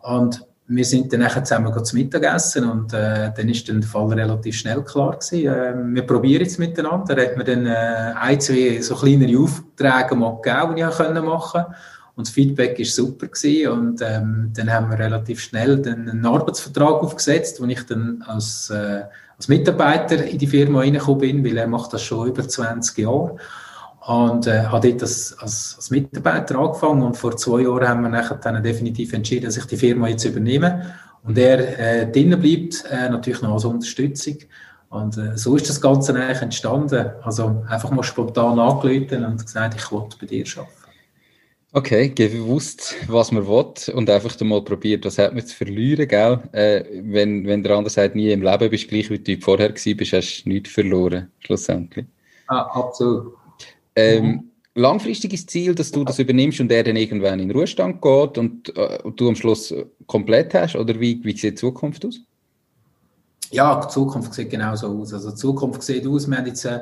[0.01, 4.07] Und wir sind dann nachher zusammen zu Mittagessen und äh, dann ist dann der Fall
[4.13, 5.47] relativ schnell klar gewesen.
[5.47, 7.15] Äh, wir probieren jetzt miteinander.
[7.15, 11.23] Da hat mir dann äh, ein, zwei so kleinere Aufträge mal gegeben, die ich machen
[11.25, 11.75] konnte.
[12.15, 13.71] Und das Feedback war super gewesen.
[13.71, 18.69] Und ähm, dann haben wir relativ schnell dann einen Arbeitsvertrag aufgesetzt, wo ich dann als,
[18.69, 19.03] äh,
[19.37, 23.35] als Mitarbeiter in die Firma reingekommen bin, weil er macht das schon über 20 Jahre.
[24.07, 28.09] Und äh, habe dort als, als, als Mitarbeiter angefangen und vor zwei Jahren haben wir
[28.09, 32.83] nachher dann definitiv entschieden, dass ich die Firma jetzt übernehme und er äh, drinnen bleibt,
[32.89, 34.37] äh, natürlich noch als Unterstützung.
[34.89, 37.11] Und äh, so ist das Ganze eigentlich entstanden.
[37.21, 40.71] Also einfach mal spontan angerufen und gesagt, ich will bei dir arbeiten.
[41.73, 46.39] Okay, gewusst, was man will und einfach mal probiert, was hat man zu verlieren, gell?
[46.51, 49.95] Äh, wenn, wenn der andere sagt, nie im Leben bist gleich wie du vorher gewesen
[49.95, 52.07] bist, hast du nichts verloren, schlussendlich.
[52.47, 53.35] Ah, absolut.
[53.95, 54.43] Ähm, mhm.
[54.73, 58.75] Langfristiges Ziel, dass du das übernimmst und er dann irgendwann in den Ruhestand geht und,
[58.77, 59.73] äh, und du am Schluss
[60.07, 60.75] komplett hast?
[60.75, 62.21] Oder wie, wie sieht die Zukunft aus?
[63.51, 65.13] Ja, die Zukunft sieht genau so aus.
[65.13, 66.79] Also die Zukunft sieht aus, wir haben jetzt äh,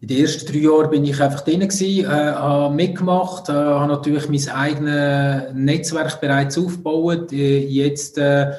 [0.00, 3.92] in den ersten drei Jahren bin ich einfach drin gewesen, äh, habe mitgemacht, äh, habe
[3.92, 7.32] natürlich mein eigenes Netzwerk bereits aufgebaut.
[7.32, 8.52] Äh, jetzt äh,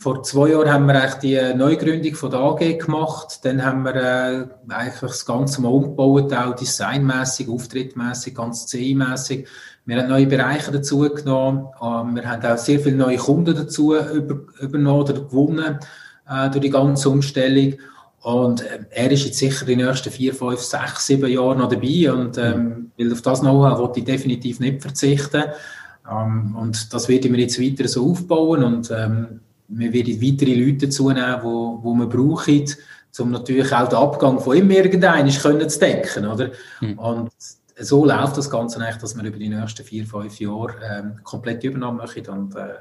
[0.00, 3.40] vor zwei Jahren haben wir eigentlich die Neugründung von der AG gemacht.
[3.42, 9.46] Dann haben wir äh, eigentlich das Ganze mal umgebaut, auch designmäßig, auftrittmäßig, ganz CI-mäßig.
[9.84, 11.66] Wir haben neue Bereiche dazu genommen.
[11.82, 15.78] Ähm, wir haben auch sehr viele neue Kunden dazu über, übernommen oder gewonnen
[16.26, 17.74] äh, durch die ganze Umstellung.
[18.22, 21.68] Und äh, er ist jetzt sicher in den nächsten vier, fünf, sechs, sieben Jahren noch
[21.68, 22.10] dabei.
[22.10, 25.44] Und ähm, weil auf das Know-how wollte ich definitiv nicht verzichten.
[26.10, 28.64] Ähm, und das werde ich mir jetzt weiter so aufbauen.
[28.64, 32.64] Und ähm, wir werden weitere Leute dazu nehmen, wo, wo wir brauchen,
[33.18, 36.50] um natürlich auch den Abgang von ihm irgendeinem können zu decken, oder?
[36.80, 36.98] Mhm.
[36.98, 37.30] Und
[37.78, 41.64] so läuft das Ganze eigentlich, dass wir über die nächsten vier, fünf Jahre ähm, komplett
[41.64, 42.74] Übernahme machen und äh,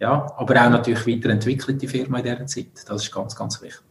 [0.00, 2.84] ja, aber auch natürlich weiterentwickelt die Firma in dieser Zeit.
[2.86, 3.82] Das ist ganz, ganz wichtig.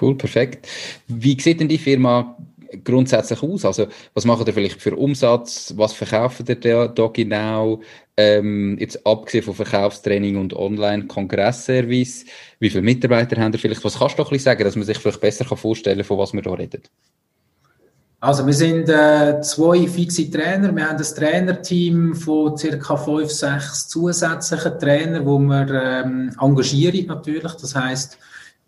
[0.00, 0.66] Cool, perfekt.
[1.06, 2.36] Wie sieht denn die Firma
[2.82, 3.64] grundsätzlich aus?
[3.64, 5.74] Also, was macht ihr vielleicht für Umsatz?
[5.76, 7.80] Was verkauft ihr da, da genau?
[8.16, 12.26] Ähm, jetzt abgesehen von Verkaufstraining und Online-Kongressservice,
[12.58, 13.82] wie viele Mitarbeiter haben ihr vielleicht?
[13.84, 16.18] Was kannst du doch ein bisschen sagen, dass man sich vielleicht besser vorstellen kann, von
[16.18, 16.82] was wir da reden?
[18.20, 20.76] Also wir sind äh, zwei fixe Trainer.
[20.76, 22.96] Wir haben ein Trainerteam von ca.
[22.96, 25.68] fünf, sechs zusätzlichen Trainern, wo wir
[26.04, 27.52] ähm, engagieren natürlich.
[27.54, 28.18] Das heißt,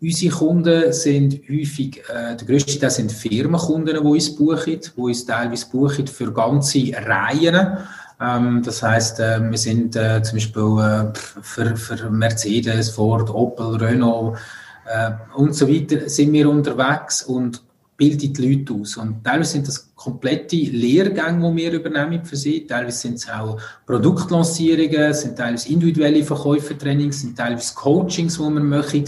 [0.01, 5.25] Unsere Kunden sind häufig, äh, der grösste Teil sind Firmenkunden, die uns buchen, die uns
[5.25, 7.77] teilweise buchen für ganze Reihen.
[8.21, 13.75] Ähm, das heisst, äh, wir sind äh, zum Beispiel äh, für, für Mercedes, Ford, Opel,
[13.75, 14.37] Renault
[14.85, 17.61] äh, und so weiter sind wir unterwegs und
[17.97, 18.97] bildet die Leute aus.
[18.97, 22.67] Und teilweise sind das komplette Lehrgänge, die wir übernehmen für sie.
[22.67, 29.05] Teilweise sind es auch Produktlancierungen, sind teilweise individuelle Verkäufertrainings, sind teilweise Coachings, die wir machen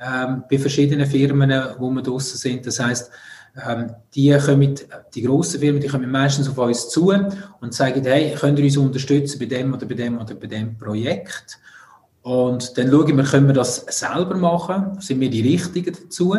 [0.00, 2.66] ähm, bei verschiedenen Firmen, wo wir draussen sind.
[2.66, 3.10] Das heißt,
[3.66, 4.74] ähm, die kommen,
[5.14, 7.12] die grossen Firmen, die kommen meistens auf uns zu
[7.60, 10.76] und sagen, hey, könnt ihr uns unterstützen bei dem oder bei dem oder bei dem
[10.76, 11.58] Projekt?
[12.22, 15.00] Und dann schauen wir, können wir das selber machen?
[15.00, 16.36] Sind wir die Richtigen dazu?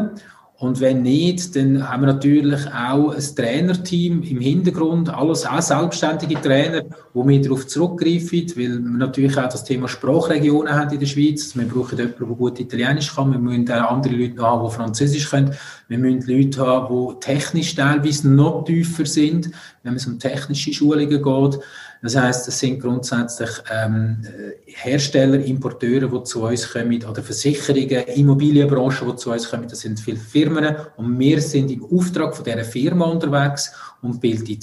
[0.60, 6.42] Und wenn nicht, dann haben wir natürlich auch ein Trainerteam im Hintergrund, alles auch selbstständige
[6.42, 11.06] Trainer, wo wir darauf zurückgreifen, weil wir natürlich auch das Thema Sprachregionen haben in der
[11.06, 11.56] Schweiz.
[11.56, 13.32] Wir brauchen jemanden, der gut Italienisch kann.
[13.32, 15.56] Wir müssen auch andere Leute haben, die Französisch können.
[15.88, 19.52] Wir müssen Leute haben, die technisch teilweise noch tiefer sind,
[19.84, 21.60] wenn es um technische Schulungen geht.
[22.02, 24.22] Das heißt, es sind grundsätzlich ähm,
[24.66, 29.68] Hersteller, Importeure, die zu uns kommen, oder Versicherungen, Immobilienbranche, die zu uns kommen.
[29.68, 34.46] Das sind viele Firmen und wir sind im Auftrag von dieser Firma unterwegs und bilden
[34.46, 34.60] die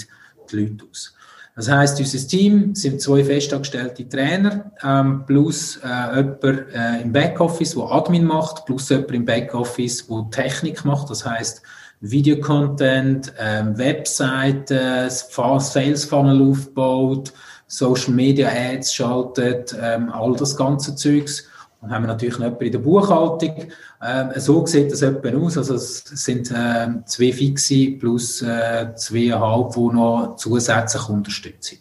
[0.53, 1.13] Leute aus.
[1.57, 7.75] Das heißt, unser Team sind zwei festangestellte Trainer, ähm, plus äh, jemand äh, im Backoffice,
[7.75, 11.09] der Admin macht, plus jemand im Backoffice, der Technik macht.
[11.09, 11.63] Das heißt,
[12.01, 17.33] Videocontent, ähm, Webseiten, Sales Funnel aufbaut,
[17.67, 21.49] Social Media Ads schaltet, ähm, all das ganze Zeugs.
[21.81, 23.67] Und haben wir natürlich noch jemanden in der Buchhaltung.
[24.03, 25.59] Ähm, so sieht das etwa aus.
[25.59, 31.79] Also es sind ähm, zwei Fixe plus äh, zweieinhalb, die noch zusätzlich unterstützen.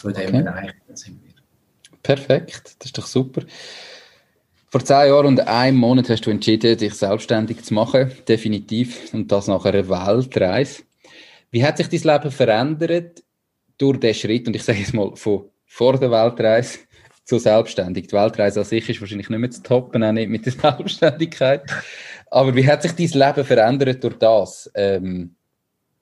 [0.00, 0.42] So in dem okay.
[0.42, 1.30] Bereich sind wir.
[2.02, 3.42] Perfekt, das ist doch super.
[4.70, 9.32] Vor zehn Jahren und einem Monat hast du entschieden, dich selbstständig zu machen, definitiv, und
[9.32, 10.82] das nach einer Weltreise.
[11.50, 13.24] Wie hat sich dein Leben verändert
[13.78, 14.46] durch diesen Schritt?
[14.46, 16.78] Und ich sage jetzt mal von vor der Weltreise
[17.24, 18.06] zu selbstständig.
[18.06, 21.62] Die Weltreise an sich ist wahrscheinlich nicht mehr zu toppen, auch nicht mit der Selbstständigkeit.
[22.30, 25.34] Aber wie hat sich dein Leben verändert durch das, ähm,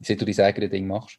[0.00, 1.18] seit du dein eigenes Ding machst?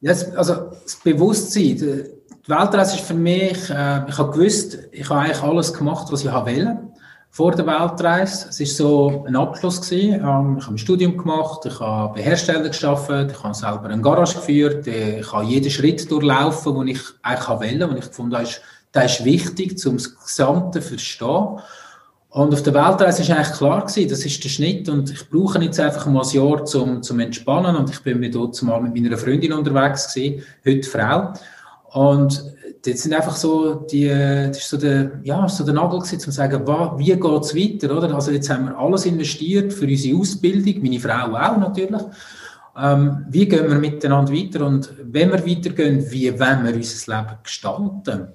[0.00, 2.06] Ja, also das Bewusstsein,
[2.46, 6.24] die Weltreise ist für mich, äh, ich habe gewusst, ich habe eigentlich alles gemacht, was
[6.24, 6.78] ich wollte
[7.30, 8.48] vor der Weltreise.
[8.48, 10.14] Es war so ein Abschluss gewesen.
[10.14, 14.00] Ähm, ich habe ein Studium gemacht, ich habe bei Herstellern gearbeitet, ich habe selber eine
[14.00, 18.42] Garage geführt, ich habe jeden Schritt durchlaufen, den ich eigentlich wollte, und ich fand, das
[18.42, 18.60] ist,
[18.92, 21.58] das ist wichtig, um das Gesamte zu verstehen.
[22.30, 25.58] Und auf der Weltreise war eigentlich klar gewesen, das ist der Schnitt und ich brauche
[25.58, 28.94] jetzt einfach mal ein Jahr zum, zum Entspannen und ich bin mir dort mal mit
[28.94, 31.32] meiner Freundin unterwegs gewesen, heute Frau.
[31.96, 32.44] Und
[32.84, 36.30] das sind einfach so die, das ist so der, ja, so der Nagel gewesen, zu
[36.30, 36.66] sagen,
[36.98, 38.14] wie geht es weiter, oder?
[38.14, 42.02] Also jetzt haben wir alles investiert für unsere Ausbildung, meine Frau auch natürlich.
[42.78, 47.38] Ähm, wie gehen wir miteinander weiter und wenn wir weitergehen, wie wollen wir unser Leben
[47.42, 48.28] gestalten?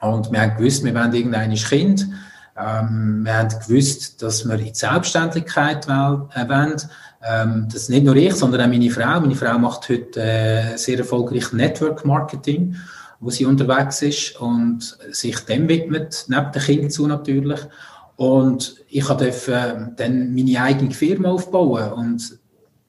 [0.00, 2.08] Und wir haben gewusst, wir wollen irgendein Kind.
[2.56, 6.82] Ähm, wir haben gewusst, dass wir in die Selbstständigkeit wollen.
[7.22, 9.20] Ähm, das nicht nur ich, sondern auch meine Frau.
[9.20, 12.76] Meine Frau macht heute äh, sehr erfolgreich Network Marketing,
[13.20, 17.60] wo sie unterwegs ist und sich dem widmet, neben den Kindern zu natürlich.
[18.16, 22.38] Und ich durfte äh, dann meine eigene Firma aufbauen und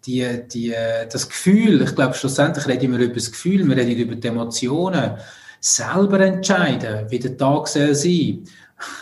[0.05, 0.73] die, die,
[1.11, 5.17] das Gefühl, ich glaube, schlussendlich reden wir über das Gefühl, wir reden über die Emotionen,
[5.59, 8.43] selber entscheiden, wie der Tag soll sein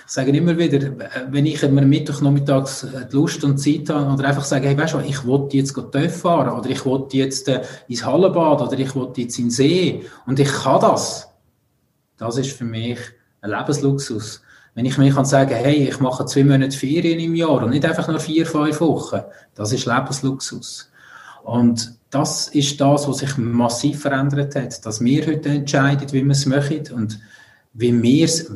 [0.05, 0.91] ich sage immer wieder,
[1.29, 4.95] wenn ich immer Mittwochnachmittags äh, die Lust und Zeit habe oder einfach sage, hey, weißt
[4.95, 8.95] du, ich wollte jetzt TÜV fahren oder ich wollte jetzt äh, ins Hallenbad oder ich
[8.95, 11.29] wollte jetzt in den See und ich kann das.
[12.17, 12.99] Das ist für mich
[13.41, 14.41] ein Lebensluxus.
[14.73, 17.85] Wenn ich mir kann sagen, hey, ich mache zwei Monate Ferien im Jahr und nicht
[17.85, 19.21] einfach nur vier, fünf Wochen,
[19.55, 20.91] das ist Lebensluxus.
[21.43, 26.31] Und das ist das, was sich massiv verändert hat, dass wir heute entscheiden, wie wir
[26.31, 27.19] es möchten und
[27.77, 28.49] wie wir es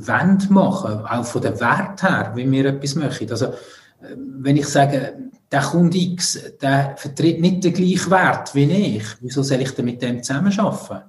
[0.50, 3.32] machen auch von den Wert her, wie wir etwas möchten.
[3.32, 5.14] Also, äh, wenn ich sage,
[5.52, 9.86] der Kunde X, der vertritt nicht den gleichen Wert wie ich, wieso soll ich denn
[9.86, 11.04] mit dem zusammenarbeiten?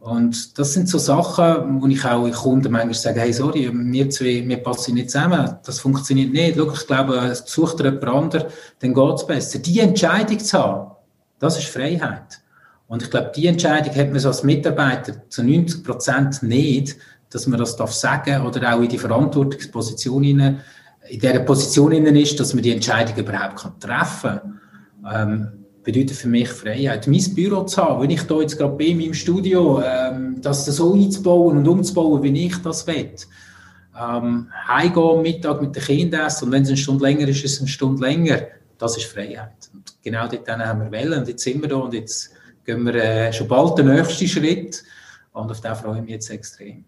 [0.00, 4.46] Und das sind so Sachen, wo ich auch Kunden manchmal sage, hey, sorry, wir zwei,
[4.46, 6.56] wir passen nicht zusammen, das funktioniert nicht.
[6.58, 8.46] Schau, ich glaube, sucht er jemand anderen,
[8.80, 9.58] dann geht es besser.
[9.60, 10.90] Die Entscheidung zu haben,
[11.38, 12.40] das ist Freiheit.
[12.86, 16.96] Und ich glaube, die Entscheidung hat man so als Mitarbeiter zu 90 Prozent nicht,
[17.34, 20.60] dass man das darf sagen oder auch in die Verantwortungsposition in,
[21.20, 24.40] der Position ist, dass man die Entscheidung überhaupt kann treffen
[25.02, 25.30] kann.
[25.30, 27.06] Ähm, bedeutet für mich Freiheit.
[27.08, 30.64] Mein Büro zu haben, wenn ich da jetzt gerade bin, in meinem Studio, ähm, das
[30.64, 33.10] so einzubauen und umzubauen, wie ich das will.
[34.00, 37.54] Ähm, heimgehen, Mittag mit den Kindern essen und wenn es eine Stunde länger ist, ist
[37.54, 38.42] es eine Stunde länger.
[38.78, 39.70] Das ist Freiheit.
[39.72, 42.30] Und genau dort haben wir Wellen und jetzt sind wir da und jetzt
[42.64, 44.82] gehen wir äh, schon bald den nächsten Schritt
[45.32, 46.84] und auf den freue ich mich jetzt extrem.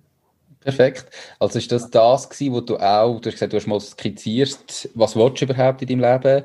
[0.66, 1.07] Perfekt.
[1.38, 4.88] Also ist das das gewesen, wo du auch, du hast gesagt, du hast mal skizziert,
[4.94, 6.44] was du überhaupt in deinem Leben?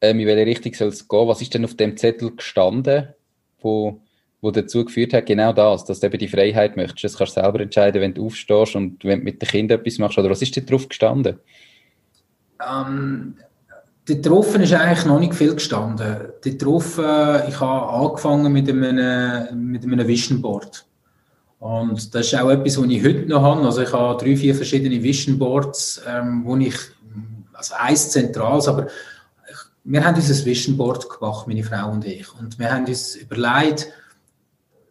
[0.00, 1.28] ähm, in welche Richtung soll es gehen?
[1.28, 3.08] Was ist denn auf dem Zettel gestanden,
[3.60, 4.00] wo,
[4.40, 7.04] wo dazu geführt hat, genau das, dass du eben die Freiheit möchtest.
[7.04, 9.98] Das kannst du selber entscheiden, wenn du aufstehst und wenn du mit den Kindern etwas
[9.98, 10.18] machst.
[10.18, 11.38] Oder was ist da drauf gestanden?
[12.66, 13.36] Ähm,
[14.06, 16.32] Darauf ist eigentlich noch nicht viel gestanden.
[16.58, 20.84] Darauf, äh, ich habe angefangen mit einem, mit einem Vision Board.
[21.60, 23.62] Und das ist auch etwas, was ich heute noch habe.
[23.62, 26.74] Also ich habe drei, vier verschiedene Vision Boards, ähm, wo ich,
[27.52, 32.26] also eins zentrales, aber ich, wir haben dieses Vision Board gemacht, meine Frau und ich.
[32.38, 33.88] Und wir haben uns überlegt,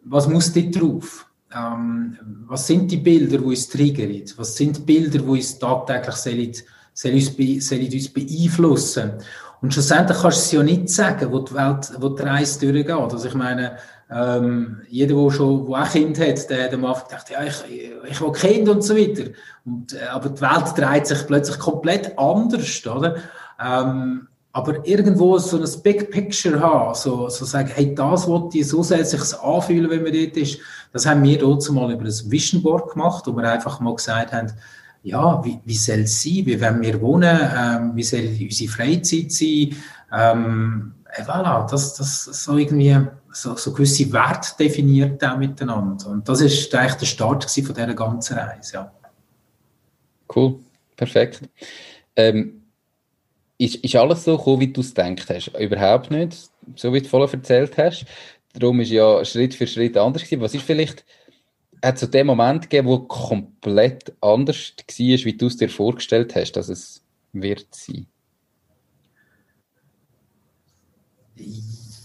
[0.04, 1.26] was muss dort drauf?
[1.52, 4.22] Ähm, was sind die Bilder, die uns triggern?
[4.36, 6.54] Was sind die Bilder, die uns tagtäglich sollen
[6.92, 9.12] soll uns, be, soll uns beeinflussen.
[9.60, 12.90] Und schlussendlich kannst du es ja nicht sagen, wo die Welt, wo die Reise durchgeht.
[12.90, 13.76] Also ich meine,
[14.12, 17.64] ähm, jeder, der schon, wo auch Kind hat, der hat am Anfang gedacht, ja, ich,
[18.10, 19.30] ich will Kind und so weiter.
[19.64, 23.16] Und, äh, aber die Welt dreht sich plötzlich komplett anders, oder?
[23.64, 28.66] Ähm, aber irgendwo so ein Big Picture haben, so, so sagen, hey, das wollte ich,
[28.66, 30.58] so soll sich anfühlen, wenn man dort ist.
[30.92, 34.32] Das haben wir dort mal über ein Vision Board gemacht, wo wir einfach mal gesagt
[34.32, 34.52] haben,
[35.04, 39.30] ja, wie, wie soll es sein, wie wollen wir wohnen, ähm, wie soll unsere Freizeit
[39.30, 39.76] sein,
[40.12, 42.96] ähm, et voilà, das, das so irgendwie
[43.32, 46.08] so, so gewisse Werte definiert auch miteinander.
[46.08, 48.92] Und das ist eigentlich der Start von dieser ganzen Reise, ja.
[50.34, 50.60] Cool,
[50.96, 51.42] perfekt.
[52.16, 52.62] Ähm,
[53.58, 55.48] ist, ist alles so cool, wie du es gedacht hast?
[55.58, 58.06] Überhaupt nicht, so wie du vorher erzählt hast.
[58.52, 60.40] Darum ist ja Schritt für Schritt anders gewesen.
[60.40, 61.04] Was ist vielleicht
[61.82, 66.34] hat es so den Moment gegeben, wo komplett anders war, wie du es dir vorgestellt
[66.34, 68.06] hast, dass es wird sein?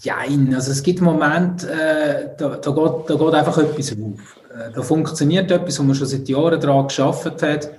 [0.06, 4.36] Nein, also es gibt Momente, äh, da, da, geht, da geht einfach etwas auf.
[4.50, 7.70] Äh, da funktioniert etwas, wo man schon seit Jahren daran geschafft hat,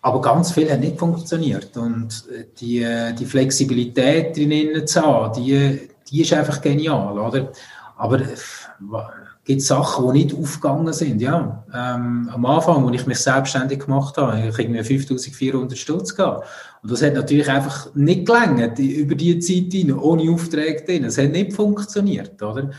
[0.00, 1.76] aber ganz viel hat nicht funktioniert.
[1.76, 7.52] Und äh, die, äh, die Flexibilität drinnen zu haben, die, die ist einfach genial, oder?
[7.96, 8.20] Aber
[9.44, 11.20] gibt Sachen, die nicht aufgegangen sind.
[11.20, 16.46] Ja, ähm, am Anfang, als ich mich selbstständig gemacht habe, ich irgendwie 5400 Stutz gehabt.
[16.82, 21.04] Und das hat natürlich einfach nicht gelangt über die Zeit hin, ohne Aufträge drin.
[21.04, 22.70] Es hat nicht funktioniert, oder?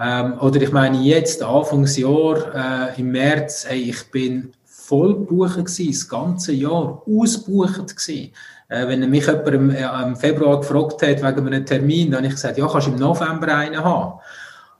[0.00, 5.88] Ähm, oder ich meine, jetzt, Anfangsjahr, äh, im März, hey, ich bin voll gebucht gewesen,
[5.88, 8.32] das ganze Jahr, ausgebucht gewesen.
[8.68, 12.26] Äh, wenn mich jemand im, äh, im, Februar gefragt hat, wegen einem Termin, dann habe
[12.28, 14.20] ich gesagt, ja, kannst du im November einen haben.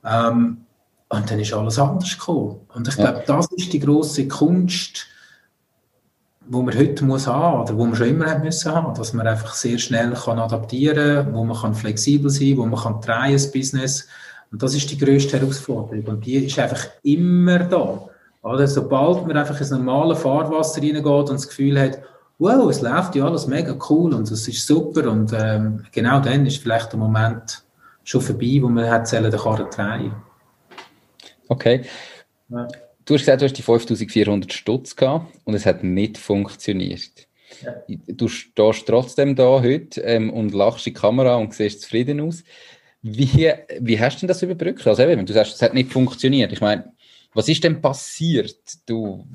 [0.05, 0.57] Ähm,
[1.09, 2.57] und dann ist alles anders gekommen.
[2.73, 5.07] Und ich glaube, das ist die große Kunst,
[6.47, 9.27] wo man heute muss haben oder wo man schon immer haben müssen haben, dass man
[9.27, 13.51] einfach sehr schnell kann adaptieren, wo man kann flexibel sein, wo man kann drehen das
[13.51, 14.07] Business.
[14.51, 16.05] Und das ist die größte Herausforderung.
[16.05, 18.07] Und die ist einfach immer da.
[18.41, 21.99] Oder sobald man einfach ins normale Fahrwasser reingeht und das Gefühl hat,
[22.37, 26.45] wow, es läuft ja alles mega cool und es ist super und ähm, genau dann
[26.45, 27.63] ist vielleicht der Moment
[28.03, 30.28] schon vorbei, wo man hat den Karren drehen
[31.49, 31.81] Okay.
[32.49, 32.67] Ja.
[33.05, 37.27] Du hast gesagt, du hast die 5400 Stutz gehabt und es hat nicht funktioniert.
[37.63, 37.75] Ja.
[38.07, 42.43] Du stehst trotzdem da heute ähm, und lachst in die Kamera und siehst zufrieden aus.
[43.01, 44.85] Wie, wie hast du denn das überbrückt?
[44.85, 46.53] Also eben, du sagst, es hat nicht funktioniert.
[46.53, 46.93] Ich meine,
[47.33, 48.59] was ist denn passiert?
[48.85, 49.25] Du,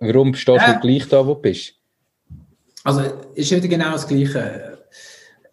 [0.00, 0.74] warum stehst ja.
[0.74, 1.74] du gleich da, wo du bist?
[2.84, 3.02] Also,
[3.34, 4.77] ist wieder genau das Gleiche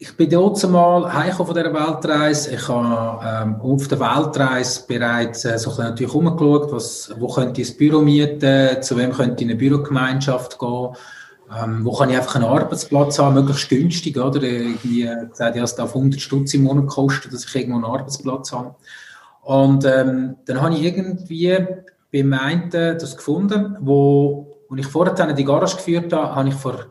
[0.05, 2.53] ich bin dort mal von dieser Weltreise.
[2.53, 7.61] Ich habe ähm, auf der Weltreise bereits äh, so ein natürlich umgeschaut, was, wo könnte
[7.61, 10.89] ich ein Büro mieten, zu wem könnte ich in eine Bürogemeinschaft gehen,
[11.57, 14.43] ähm, wo kann ich einfach einen Arbeitsplatz haben, möglichst günstig, oder?
[14.43, 17.85] Irgendwie äh, gesagt, ja, es darf 100 Stutz im Monat kosten, dass ich irgendwo einen
[17.85, 18.75] Arbeitsplatz habe.
[19.41, 21.57] Und ähm, dann habe ich irgendwie
[22.13, 26.85] beim einen das gefunden, wo, wo ich vorher die Garage geführt habe, habe ich vor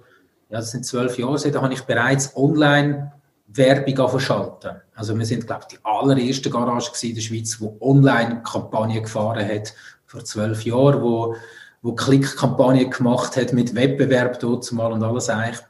[0.51, 3.13] ja, das sind zwölf Jahre, da habe ich bereits online
[3.47, 4.73] Werbung verschalten.
[4.95, 9.75] Also wir sind, glaube ich, die allererste Garage in der Schweiz, die Online-Kampagnen gefahren hat,
[10.07, 11.37] vor zwölf Jahren, wo,
[11.83, 15.61] wo Klick-Kampagnen gemacht hat mit Wettbewerb dort mal und alles eigentlich.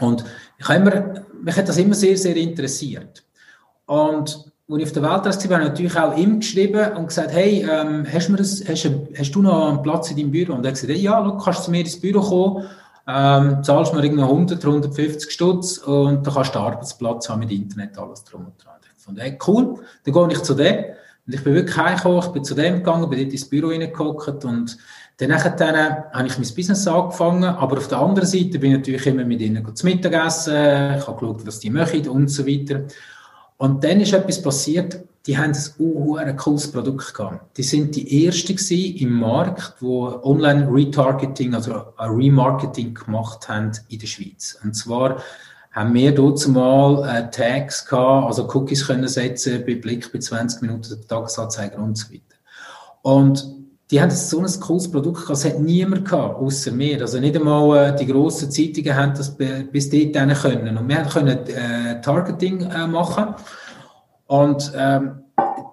[0.00, 0.24] Und
[0.58, 3.24] ich habe immer, mich hat das immer sehr, sehr interessiert.
[3.86, 7.32] Und als ich auf der Weltreise war, habe ich natürlich auch ihm geschrieben und gesagt,
[7.32, 10.54] hey, ähm, hast, du das, hast, hast, du noch einen Platz in deinem Büro?
[10.54, 12.68] Und er hat gesagt, ja, look, kannst du zu mir ins Büro kommen
[13.06, 17.98] ähm, zahlst mir irgendwie 100, 150 Stutz und dann kannst du Arbeitsplatz haben mit Internet,
[17.98, 18.74] alles drum und dran.
[18.96, 20.84] Ich fand, hey, cool, dann gehe ich zu dem.
[21.26, 24.44] Und ich bin wirklich heimgekommen, ich bin zu dem gegangen, bin dort ins Büro reingeguckt
[24.44, 24.76] und
[25.16, 29.06] dann, dann habe ich mein Business angefangen, aber auf der anderen Seite bin ich natürlich
[29.06, 30.54] immer mit ihnen zu Mittagessen,
[30.98, 32.82] ich habe geschaut, was die machen und so weiter.
[33.56, 37.56] Und dann ist etwas passiert, die haben ein cooles Produkt gehabt.
[37.56, 43.98] Die sind die ersten im Markt, wo Online Retargeting, also ein Remarketing gemacht haben in
[43.98, 44.58] der Schweiz.
[44.62, 45.22] Und zwar
[45.72, 50.62] haben wir dort mal äh, Tags gehabt, also Cookies können setzen, bei Blick bei 20
[50.62, 52.22] Minuten Tagesanzeiger und so weiter.
[53.02, 53.50] Und
[53.90, 57.00] die haben so ein cooles Produkt gehabt, das hat niemand gehabt, außer mir.
[57.00, 60.78] Also nicht einmal äh, die grossen Zeitungen haben das bis dort können.
[60.78, 63.34] Und wir können äh, Targeting äh, machen.
[64.26, 65.23] Und ähm,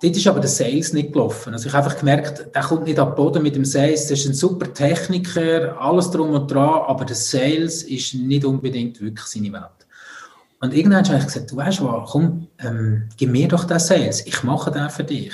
[0.02, 1.54] dort ist aber der Sales nicht gelaufen.
[1.54, 4.08] Also ich habe einfach gemerkt, der kommt nicht ab Boden mit dem Sales.
[4.08, 9.00] Das ist ein super Techniker, alles drum und dran, aber der Sales ist nicht unbedingt
[9.02, 9.82] wirklich seine Welt.
[10.60, 14.26] Und irgendwann habe ich gesagt, du weißt was, komm, ähm, gib mir doch den Sales,
[14.26, 15.34] ich mache den für dich.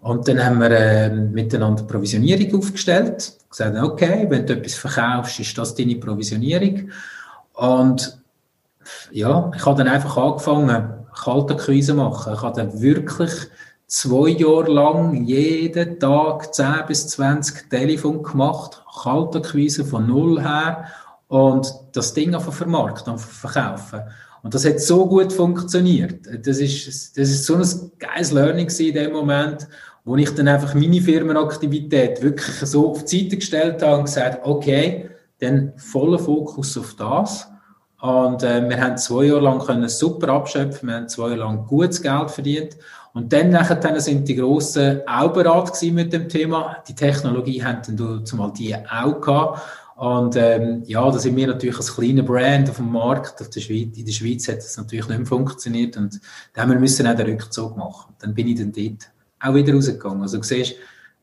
[0.00, 5.56] Und dann haben wir äh, miteinander Provisionierung aufgestellt, gesagt, okay, wenn du etwas verkaufst, ist
[5.56, 6.90] das deine Provisionierung.
[7.52, 8.18] Und
[9.12, 12.34] ja, ich habe dann einfach angefangen, Kaltakquise machen.
[12.34, 13.30] Ich habe dann wirklich
[13.92, 20.86] zwei Jahre lang jeden Tag 10 bis 20 Telefon gemacht, Kaltakquise von null her
[21.28, 24.00] und das Ding auf vermarkten und verkaufen.
[24.42, 26.26] Und das hat so gut funktioniert.
[26.46, 29.68] Das ist, das ist so ein geiles Learning in dem Moment,
[30.06, 34.40] wo ich dann einfach meine Firmenaktivität wirklich so auf die Seite gestellt habe und gesagt,
[34.46, 37.46] okay, dann voller Fokus auf das.
[38.00, 41.66] Und äh, wir haben zwei Jahre lang können super abschöpfen, wir haben zwei Jahre lang
[41.66, 42.76] gutes Geld verdient.
[43.14, 46.78] Und dann nachher sind die grossen auch bereit mit dem Thema.
[46.88, 49.60] Die Technologie haben dann zumal die auch gehabt.
[49.96, 53.60] Und ähm, ja, da sind wir natürlich als kleiner Brand auf dem Markt, auf der
[53.60, 56.18] Schweiz, in der Schweiz hat das natürlich nicht mehr funktioniert und
[56.54, 58.12] da haben wir müssen auch den Rückzug machen.
[58.18, 59.10] Dann bin ich dann dort
[59.40, 60.22] auch wieder rausgegangen.
[60.22, 60.74] Also du siehst,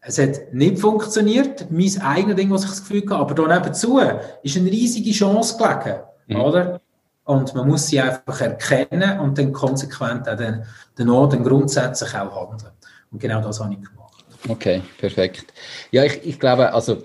[0.02, 4.00] es hat nicht funktioniert, mein eigenes Ding, was ich das Gefühl hatte, aber da nebenzu
[4.44, 6.36] ist eine riesige Chance gelegen, mhm.
[6.38, 6.82] oder?
[7.30, 10.66] Und man muss sie einfach erkennen und dann konsequent auch dann,
[10.96, 12.72] dann, dann grundsätzlich auch handeln.
[13.12, 14.26] Und genau das habe ich gemacht.
[14.48, 15.54] Okay, perfekt.
[15.92, 17.04] Ja, ich, ich glaube, also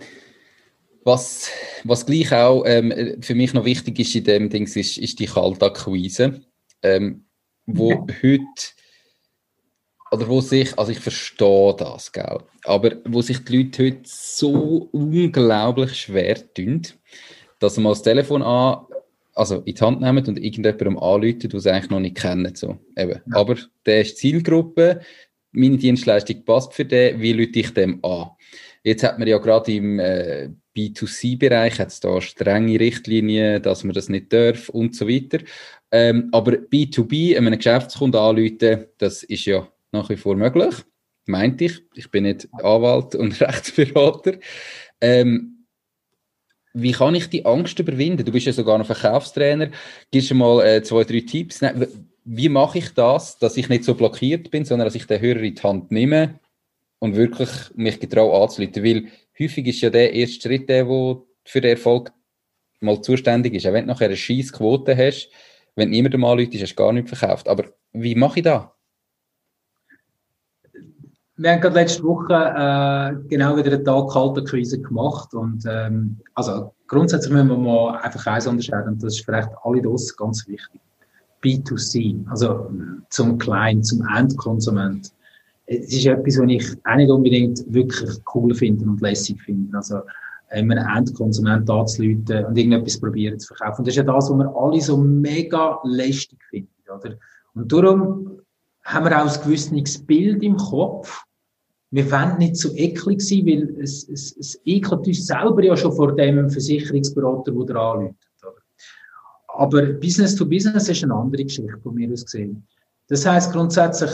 [1.05, 1.51] was,
[1.85, 5.27] was gleich auch ähm, für mich noch wichtig ist in dem Ding, ist, ist die
[5.27, 6.41] Kaltakquise,
[6.83, 7.27] ähm,
[7.67, 8.07] wo ja.
[8.23, 8.45] heute
[10.11, 14.89] oder wo sich, also ich verstehe das, gell, aber wo sich die Leute heute so
[14.91, 16.81] unglaublich schwer tun,
[17.59, 18.87] dass mal das Telefon an,
[19.35, 22.55] also in die Hand nehmen und irgendjemandem anrufen, den sie eigentlich noch nicht kennen.
[22.55, 22.79] So.
[22.97, 23.21] Eben.
[23.27, 23.37] Ja.
[23.37, 25.01] Aber der ist Zielgruppe,
[25.53, 28.31] meine Dienstleistung passt für den, wie lüte ich dem an?
[28.83, 33.95] Jetzt hat man ja gerade im äh, B2C-Bereich hat es da strenge Richtlinien, dass man
[33.95, 35.39] das nicht darf und so weiter.
[35.91, 40.75] Ähm, aber B2B, einem Geschäftskunden anrufen, das ist ja nach wie vor möglich,
[41.27, 41.83] meinte ich.
[41.95, 44.39] Ich bin nicht Anwalt und Rechtsberater.
[45.01, 45.54] Ähm,
[46.75, 48.25] wie kann ich die Angst überwinden?
[48.25, 49.71] Du bist ja sogar noch Verkaufstrainer.
[50.11, 51.61] Gibst du mal äh, zwei, drei Tipps?
[52.25, 55.41] Wie mache ich das, dass ich nicht so blockiert bin, sondern dass ich den Hörer
[55.41, 56.41] in die Hand nehme
[56.99, 58.83] und wirklich mich getraue anzuleiten?
[58.83, 59.07] Weil
[59.39, 62.13] häufig ist ja der erste Schritt der, der für den Erfolg
[62.81, 63.67] mal zuständig ist.
[63.67, 65.31] Auch wenn du nachher eine scheiß Quote hast,
[65.77, 67.49] wenn niemand mal Leute ist, hast du gar nicht verkauft.
[67.49, 68.65] Aber wie mache ich das?
[71.37, 76.73] Wir haben gerade letzte Woche äh, genau wieder einen Tag Kalterquise gemacht und ähm, also
[76.87, 80.81] grundsätzlich müssen wir mal einfach eins unterscheiden und das ist vielleicht alle das ganz wichtig.
[81.43, 82.71] B2C, also
[83.11, 85.13] zum Client, zum Endkonsument
[85.67, 89.77] es ist etwas, was ich auch nicht unbedingt wirklich cool finde und lässig finde.
[89.77, 90.01] Also,
[90.51, 93.81] einen Endkonsument anzuleuten und irgendetwas probieren zu verkaufen.
[93.81, 97.17] Und das ist ja das, was wir alle so mega lästig finden, oder?
[97.55, 98.41] Und darum
[98.85, 101.24] haben wir auch ein gewisses Bild im Kopf.
[101.95, 105.93] Wir wollen nicht so eklig sein, weil es, es, es ekelt uns selber ja schon
[105.93, 108.17] vor dem Versicherungsberater, der da anläutet.
[109.47, 112.67] Aber Business to Business ist eine andere Geschichte, von mir aus gesehen.
[113.07, 114.11] Das heißt grundsätzlich,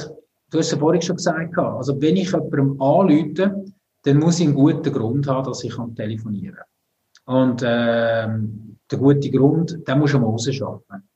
[0.50, 3.64] Du hast es vorhin schon gesagt, also wenn ich jemandem anrufe,
[4.02, 6.56] dann muss ich einen guten Grund haben, dass ich telefonieren
[7.24, 7.36] kann.
[7.36, 11.08] Und ähm, der gute Grund, den muss ich mal rausschaffen.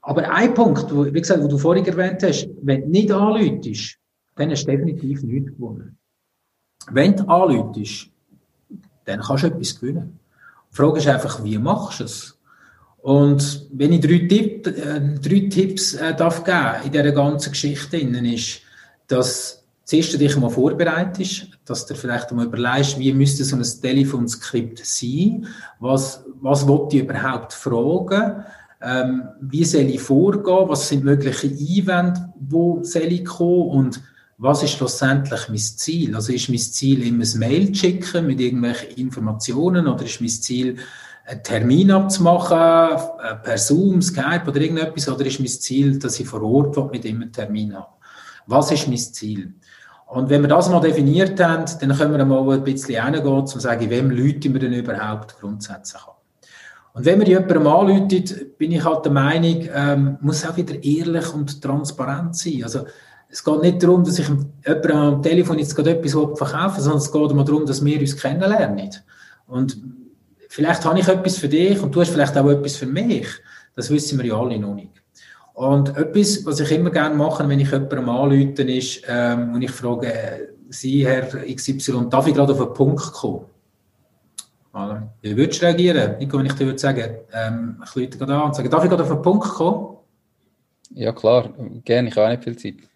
[0.00, 3.98] Aber ein Punkt, wo, wie gesagt, wo du vorhin erwähnt hast, wenn du nicht anrufst,
[4.36, 5.98] dann hast du definitiv nichts gewonnen.
[6.90, 8.08] Wenn du anrufst,
[9.04, 10.18] dann kannst du etwas gewinnen.
[10.70, 12.38] Die Frage ist einfach, wie machst du es?
[13.02, 17.96] Und wenn ich drei, Tipp, äh, drei Tipps äh, darf geben in dieser ganzen Geschichte,
[17.96, 18.60] ist,
[19.08, 24.86] dass zuerst dich mal vorbereitest, dass du vielleicht mal überlegst, wie müsste so ein Telefonskript
[24.86, 25.46] sein,
[25.80, 28.44] was, was wollte ich überhaupt fragen,
[28.80, 34.00] ähm, wie soll ich vorgehen, was sind mögliche Einwände, wo soll ich kommen und
[34.42, 36.16] was ist schlussendlich mein Ziel?
[36.16, 40.30] Also ist mein Ziel immer ein Mail zu schicken mit irgendwelchen Informationen oder ist mein
[40.30, 40.78] Ziel,
[41.24, 46.26] einen Termin abzumachen, äh, per Zoom, Skype oder irgendetwas, oder ist mein Ziel, dass ich
[46.26, 47.86] vor Ort mit ihm einen Termin habe?
[48.48, 49.54] Was ist mein Ziel?
[50.06, 53.46] Und wenn wir das mal definiert haben, dann können wir mal ein bisschen reingehen, um
[53.46, 56.18] zu sagen, wem Leute wir denn überhaupt grundsätzlich haben.
[56.94, 61.32] Und wenn man jemandem anläutet, bin ich halt der Meinung, ähm, muss auch wieder ehrlich
[61.32, 62.64] und transparent sein.
[62.64, 62.86] Also,
[63.32, 67.10] es geht nicht darum, dass ich jemandem am Telefon jetzt gerade etwas verkaufe, sondern es
[67.10, 68.90] geht immer darum, dass wir uns kennenlernen.
[69.46, 69.78] Und
[70.48, 73.26] vielleicht habe ich etwas für dich und du hast vielleicht auch etwas für mich.
[73.74, 75.02] Das wissen wir ja alle noch nicht.
[75.54, 79.70] Und etwas, was ich immer gerne mache, wenn ich jemandem anrufe, ist, ähm, und ich
[79.70, 83.46] frage, äh, Sie, Herr XY, darf ich gerade auf einen Punkt kommen?
[84.74, 85.02] Voilà.
[85.22, 88.42] Wie würdest du reagieren, Nico, wenn ich dir würde sagen, ähm, ich rufe gerade an
[88.42, 89.96] und sage, darf ich gerade auf einen Punkt kommen?
[90.94, 91.50] Ja, klar,
[91.84, 92.91] gerne, ich habe auch nicht viel Zeit.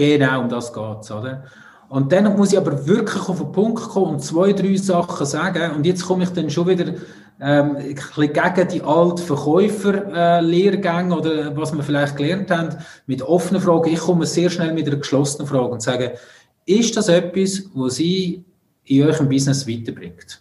[0.00, 1.12] Genau, um das geht es?
[1.90, 5.74] Und dann muss ich aber wirklich auf den Punkt kommen und zwei, drei Sachen sagen.
[5.74, 6.94] Und jetzt komme ich dann schon wieder
[7.38, 13.20] ähm, ein bisschen gegen die alten Verkäufer-Lehrgänge äh, oder was wir vielleicht gelernt haben, mit
[13.20, 13.92] offenen Fragen.
[13.92, 16.14] Ich komme sehr schnell mit einer geschlossenen Frage und sage,
[16.64, 18.42] ist das etwas, was Sie
[18.84, 20.40] in eurem Business weiterbringt?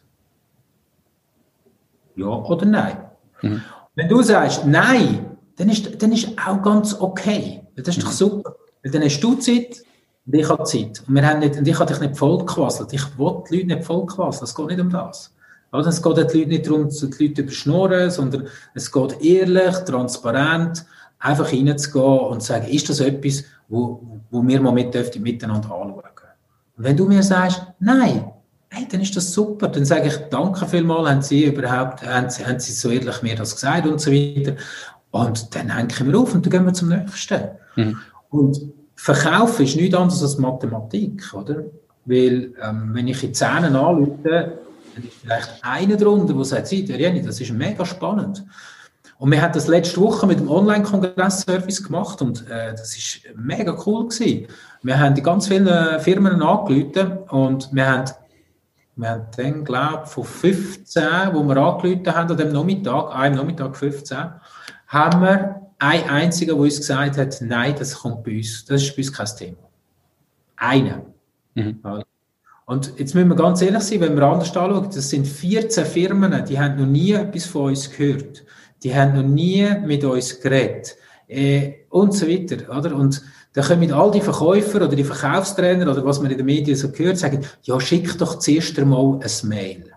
[2.16, 2.98] Ja oder nein?
[3.42, 3.62] Mhm.
[3.96, 7.62] Wenn du sagst nein, dann ist, dann ist auch ganz okay.
[7.76, 8.56] Das ist doch super.
[8.84, 9.84] Weil dann hast du Zeit
[10.26, 11.02] und ich habe Zeit.
[11.08, 12.94] Und, wir haben nicht, und ich habe dich nicht vollgequasselt.
[12.94, 14.46] Ich will die Leute nicht vollquasseln.
[14.46, 15.34] Es geht nicht um das.
[15.72, 20.86] Also es geht den Leuten nicht darum, die Leute überschnurren, sondern es geht ehrlich, transparent,
[21.20, 25.72] einfach reinzugehen und zu sagen, ist das etwas, wo, wo wir mal mit dürfen, miteinander
[25.72, 26.04] anschauen.
[26.78, 28.32] Und wenn du mir sagst, nein,
[28.70, 29.68] hey, dann ist das super.
[29.68, 33.36] Dann sage ich, danke vielmals, haben Sie überhaupt, haben Sie, haben Sie so ehrlich mir
[33.36, 34.56] das gesagt und so weiter.
[35.12, 37.42] Und dann hängen wir auf und dann gehen wir zum nächsten.
[37.76, 37.98] Mhm.
[38.30, 38.62] Und
[38.96, 41.64] Verkaufen ist nichts anderes als Mathematik, oder?
[42.06, 44.60] Weil, ähm, wenn ich in Zähnen anrufe,
[44.96, 48.44] dann ist vielleicht einer drunter, der sagt, Sie, Jenny, das ist mega spannend.
[49.18, 53.78] Und wir haben das letzte Woche mit dem Online-Kongress-Service gemacht und äh, das ist mega
[53.86, 54.48] cool gewesen.
[54.82, 58.12] Wir haben die ganz vielen Firmen angerufen und wir haben,
[58.96, 61.04] wir haben dann, glaube ich, von 15,
[61.34, 64.18] wo wir angerufen haben an dem Nachmittag, einem Nachmittag 15,
[64.88, 68.96] haben wir ein einziger, der uns gesagt hat, nein, das kommt bei uns, das ist
[68.96, 69.70] bei uns kein Thema.
[70.58, 71.06] Einer.
[71.56, 71.80] Mhm.
[72.66, 76.46] Und jetzt müssen wir ganz ehrlich sein, wenn wir anders anschauen, das sind 14 Firmen,
[76.46, 78.44] die haben noch nie etwas von uns gehört.
[78.84, 80.96] Die haben noch nie mit uns geredet.
[81.28, 82.96] Äh, und so weiter, oder?
[82.96, 83.22] Und
[83.54, 86.92] da kommen all die Verkäufer oder die Verkaufstrainer oder was man in den Medien so
[86.92, 89.94] gehört, sagen, ja, schick doch zuerst einmal ein Mail.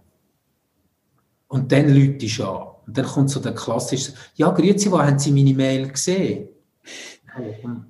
[1.49, 2.72] Und dann du an.
[2.93, 6.49] Und dann kommt so der klassische, ja, grüezi, wo haben Sie meine Mail gesehen?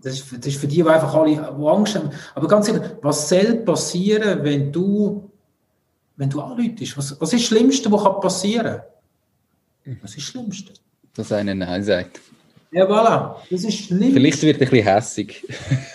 [0.00, 2.10] Das ist, das ist für die, die einfach alle die Angst haben.
[2.36, 5.28] Aber ganz ehrlich, was soll passieren, wenn du,
[6.14, 6.96] wenn du anläutest?
[6.96, 8.80] Was, was ist das Schlimmste, was passieren
[9.84, 9.98] kann?
[10.02, 10.72] Was ist das Schlimmste?
[11.16, 12.20] Dass einer Nein sagt.
[12.70, 13.34] Ja, voilà.
[13.50, 14.12] Das ist schlimm.
[14.12, 15.44] Vielleicht wird er ein bisschen hässig.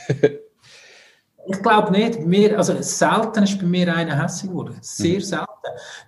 [1.47, 2.19] ich glaube nicht.
[2.25, 4.75] Mir, also selten ist bei mir einer hässig geworden.
[4.81, 5.21] Sehr mhm.
[5.21, 5.47] selten.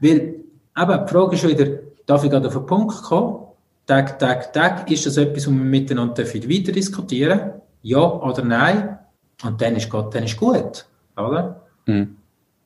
[0.02, 0.36] Weil,
[0.74, 3.46] aber die Frage ist wieder, darf ich gerade auf den Punkt kommen?
[3.86, 9.00] Tag, Tag, Tag, ist das etwas, wo wir miteinander weiter diskutieren Ja oder nein?
[9.44, 10.86] Und dann ist, Gott, dann ist gut.
[11.16, 11.68] Oder?
[11.86, 12.18] Mhm.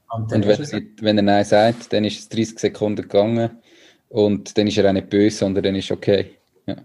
[0.09, 3.49] Und, und wenn, wenn, er Nein sagt, dann ist es 30 Sekunden gegangen
[4.09, 6.37] und dann ist er auch nicht böse, sondern dann ist okay.
[6.67, 6.75] Ja.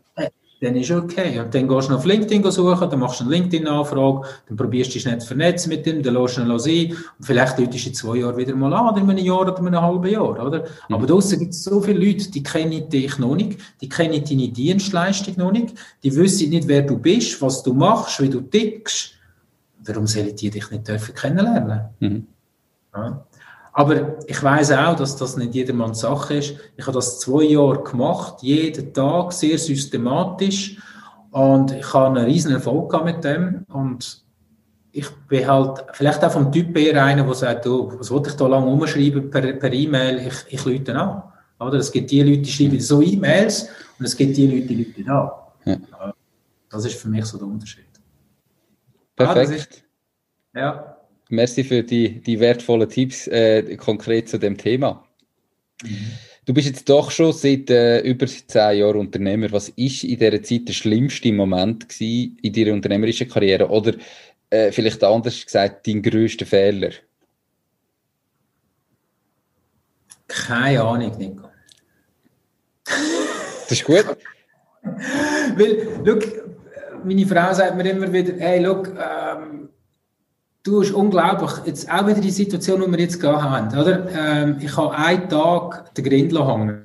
[0.61, 1.39] Dann ist okay.
[1.39, 4.95] Und dann gehst du auf LinkedIn suchen, dann machst du eine LinkedIn-Anfrage, dann probierst du
[4.95, 7.89] dich nicht zu vernetzen mit ihm, dann lässt du ihn sein und vielleicht läutest du
[7.89, 10.65] in zwei Jahren wieder mal an, in einem Jahr oder in einem halben Jahr, oder?
[10.89, 10.95] Mhm.
[10.95, 14.49] Aber draussen gibt es so viele Leute, die kennen dich noch nicht, die kennen deine
[14.49, 19.13] Dienstleistung noch nicht, die wissen nicht, wer du bist, was du machst, wie du tickst.
[19.85, 21.83] Warum sollen die dich nicht dürfen kennenlernen?
[22.01, 22.27] Mhm.
[22.95, 23.28] Ja.
[23.79, 26.57] Aber ich weiß auch, dass das nicht jedermanns Sache ist.
[26.77, 30.79] Ich habe das zwei Jahre gemacht, jeden Tag, sehr systematisch.
[31.31, 33.65] Und ich habe einen riesen Erfolg gehabt mit dem.
[33.69, 34.25] Und
[34.91, 38.35] ich bin halt vielleicht auch vom Typ eher einer, der sagt, du, was wollte ich
[38.35, 40.27] da lange umschreiben per, per E-Mail?
[40.27, 41.23] Ich, ich lüte an.
[41.61, 41.79] Oder?
[41.79, 45.09] Es gibt die Leute, die schreiben so E-Mails und es gibt die Leute, die lüten
[45.09, 45.31] an.
[45.67, 46.15] Ja.
[46.69, 47.85] Das ist für mich so der Unterschied.
[49.15, 49.51] Perfekt.
[49.51, 49.85] Ah, ist,
[50.53, 50.98] ja.
[51.29, 55.05] Merci für die, die wertvollen Tipps äh, konkret zu dem Thema.
[55.83, 56.13] Mhm.
[56.47, 59.53] Du bist jetzt doch schon seit äh, über zehn Jahren Unternehmer.
[59.53, 63.69] Was ist in dieser Zeit der schlimmste Moment gewesen in deiner unternehmerischen Karriere?
[63.69, 63.93] Oder
[64.49, 66.93] äh, vielleicht anders gesagt, dein größter Fehler?
[70.27, 71.51] Keine Ahnung, Nico.
[72.85, 74.07] Das ist gut.
[74.83, 76.25] Weil, look,
[77.05, 79.58] meine Frau sagt mir immer wieder, hey, look, ähm,
[80.69, 84.07] Du hast unglaublich, jetzt auch wieder die Situation, die wir jetzt gehabt haben, oder?
[84.11, 86.83] Ähm, ich habe einen Tag den Grindel hängen.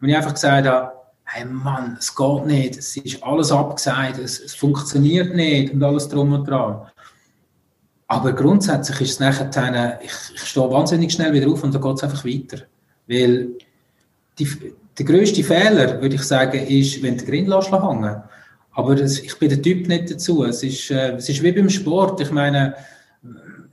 [0.00, 0.90] Und ich einfach gesagt habe,
[1.22, 6.08] hey Mann, es geht nicht, es ist alles abgesagt, es, es funktioniert nicht und alles
[6.08, 6.80] drum und dran.
[8.08, 11.96] Aber grundsätzlich ist es nachher, ich, ich stehe wahnsinnig schnell wieder auf und dann geht
[11.96, 12.64] es einfach weiter.
[13.06, 13.50] Weil
[14.36, 14.48] die,
[14.98, 18.22] der grösste Fehler, würde ich sagen, ist, wenn der Grind hängen
[18.72, 20.42] Aber das, ich bin der Typ nicht dazu.
[20.42, 22.20] Es ist, äh, es ist wie beim Sport.
[22.20, 22.74] Ich meine,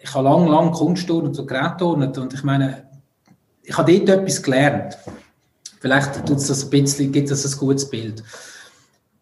[0.04, 2.90] ich habe lange, lange Kunstturnen und Gerätturnen und ich meine,
[3.64, 4.98] ich habe dort etwas gelernt.
[5.80, 8.22] Vielleicht tut es das ein bisschen, gibt es ein gutes Bild.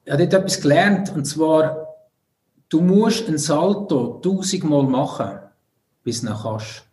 [0.04, 1.88] Ich habe dort etwas gelernt und zwar,
[2.68, 5.40] du musst ein Salto tausendmal machen,
[6.04, 6.84] bis du ihn kannst.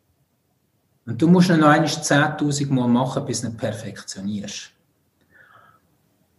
[1.06, 4.70] Und du musst ihn noch einmal zehntausendmal machen, bis du ihn perfektionierst.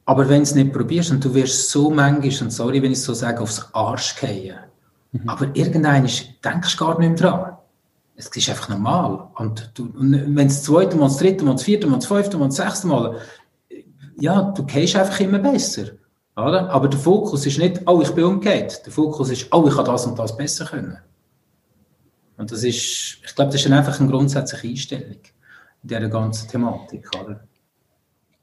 [0.06, 3.00] Aber wenn du es nicht probierst und du wirst so manchmal, und sorry, wenn ich
[3.00, 4.68] es so sage, aufs Arsch gehen,
[5.12, 5.30] mhm.
[5.30, 7.57] aber irgendwann denkst du gar nicht mehr dran.
[8.16, 9.30] Es ist einfach normal.
[9.36, 12.38] Und, und wenn es das zweite Mal, das dritte Mal, das vierte Mal, das fünfte
[12.38, 13.18] Mal, das sechste Mal,
[14.20, 15.91] ja, du gehst einfach immer besser.
[16.36, 16.70] Oder?
[16.70, 18.86] Aber der Fokus ist nicht, oh, ich bin umgekehrt.
[18.86, 20.97] Der Fokus ist, oh, ich kann das und das besser können.
[22.38, 25.18] Und das ist, ich glaube, das ist einfach eine grundsätzliche Einstellung
[25.84, 27.07] in dieser ganzen Thematik.
[27.22, 27.41] Oder?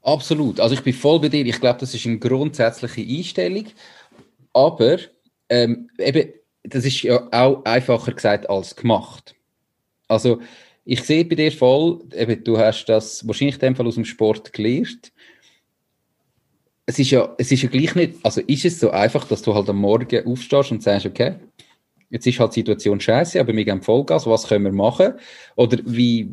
[0.03, 0.59] Absolut.
[0.59, 1.45] Also ich bin voll bei dir.
[1.45, 3.65] Ich glaube, das ist eine grundsätzliche Einstellung.
[4.53, 4.97] Aber
[5.49, 6.29] ähm, eben,
[6.69, 9.35] das ist ja auch einfacher gesagt als gemacht.
[10.07, 10.41] Also
[10.85, 14.05] ich sehe bei dir voll, eben, du hast das wahrscheinlich in dem Fall aus dem
[14.05, 15.11] Sport gelernt.
[16.85, 19.53] Es ist ja, es ist ja gleich nicht, also ist es so einfach, dass du
[19.53, 21.35] halt am Morgen aufstehst und sagst, okay,
[22.09, 25.13] jetzt ist halt die Situation scheiße, aber wir geben Vollgas, was können wir machen?
[25.57, 26.31] Oder wie,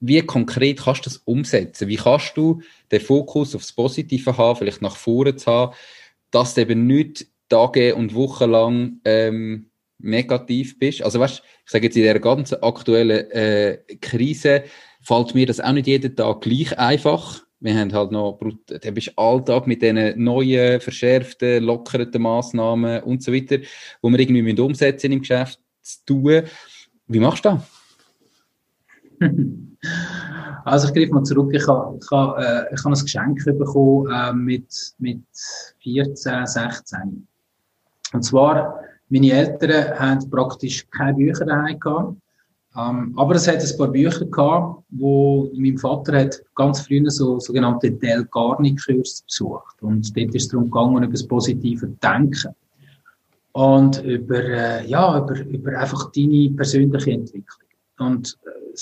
[0.00, 1.86] wie konkret kannst du das umsetzen?
[1.86, 5.76] Wie kannst du den Fokus aufs Positive haben, vielleicht nach vorne zu haben,
[6.32, 11.02] dass du eben nicht Tage und Wochen lang ähm, negativ bist?
[11.02, 14.64] Also weißt, ich sage jetzt in der ganzen aktuellen äh, Krise
[15.02, 17.42] fällt mir das auch nicht jeden Tag gleich einfach.
[17.60, 18.40] Wir haben halt noch,
[18.70, 23.58] der bist Alltag mit diesen neuen, verschärften, lockerten Massnahmen und so weiter,
[24.00, 26.42] wo wir irgendwie mit umsetzen im Geschäft zu tun.
[27.06, 29.30] Wie machst du das?
[30.64, 31.50] Also ich greife mal zurück.
[31.54, 35.24] Ich habe, ich habe, äh, ich habe ein Geschenk bekommen äh, mit, mit
[35.82, 37.26] 14, 16.
[38.12, 42.16] Und zwar, meine Eltern haben praktisch keine Bücher daheim gehabt.
[42.76, 47.40] Ähm, aber es hat ein paar Bücher gehabt, wo mein Vater hat ganz früh so
[47.40, 49.82] sogenannte Del Carni-Kurs besucht.
[49.82, 52.54] Und dort ist es darum gegangen, über das positive Denken.
[53.52, 57.68] Und über, äh, ja, über, über einfach deine persönliche Entwicklung.
[57.98, 58.78] Und äh,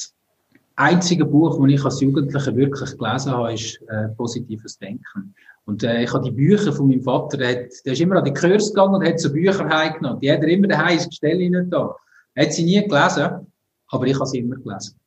[0.77, 5.35] einzige Buch, das ich als Jugendlicher wirklich gelesen habe, ist äh, Positives Denken.
[5.69, 8.25] Und äh, ich habe die Bücher von meinem Vater, der, hat, der ist immer an
[8.25, 10.19] die Kurs gegangen und hat so Bücher heimgenommen.
[10.19, 11.95] Die hat er immer daheim ins Gestell hinein da.
[12.35, 13.53] Er hat sie nie gelesen,
[13.89, 14.99] aber ich habe sie immer gelesen.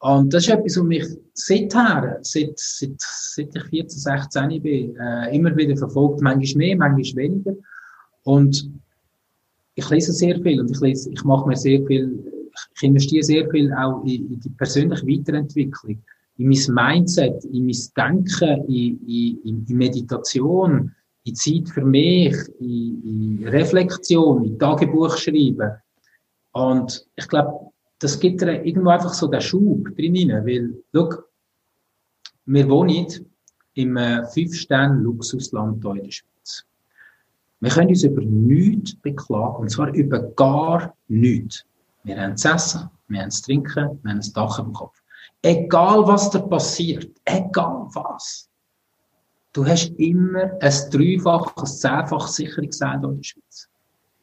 [0.00, 5.34] Und das ist etwas, was mich seither, seit, seit, seit ich 14, 16 bin, äh,
[5.34, 6.20] immer wieder verfolgt.
[6.20, 7.54] Manchmal mehr, manchmal weniger.
[8.24, 8.68] Und
[9.74, 12.30] ich lese sehr viel und ich lese, ich mache mir sehr viel
[12.76, 16.02] ich investiere sehr viel auch in, in die persönliche Weiterentwicklung,
[16.36, 20.92] in mein Mindset, in mein Denken, in, in, in Meditation,
[21.24, 25.72] in Zeit für mich, in, in Reflexion, in Tagebuch schreiben.
[26.52, 31.10] Und ich glaube, das gibt dir irgendwo einfach so den Schub drin, weil, schau,
[32.46, 33.06] wir wohnen
[33.74, 36.64] im äh, Fünf-Sterne-Luxusland hier in der Schweiz.
[37.60, 41.64] Wir können uns über nichts beklagen, und zwar über gar nichts.
[42.02, 45.00] Wir haben zu essen, wir haben zu trinken, wir haben ein Dach im Kopf.
[45.44, 48.48] Egal was da passiert, egal was.
[49.52, 53.68] Du hast immer ein dreifach, ein zehnfach Sicherungsseil in der Schweiz.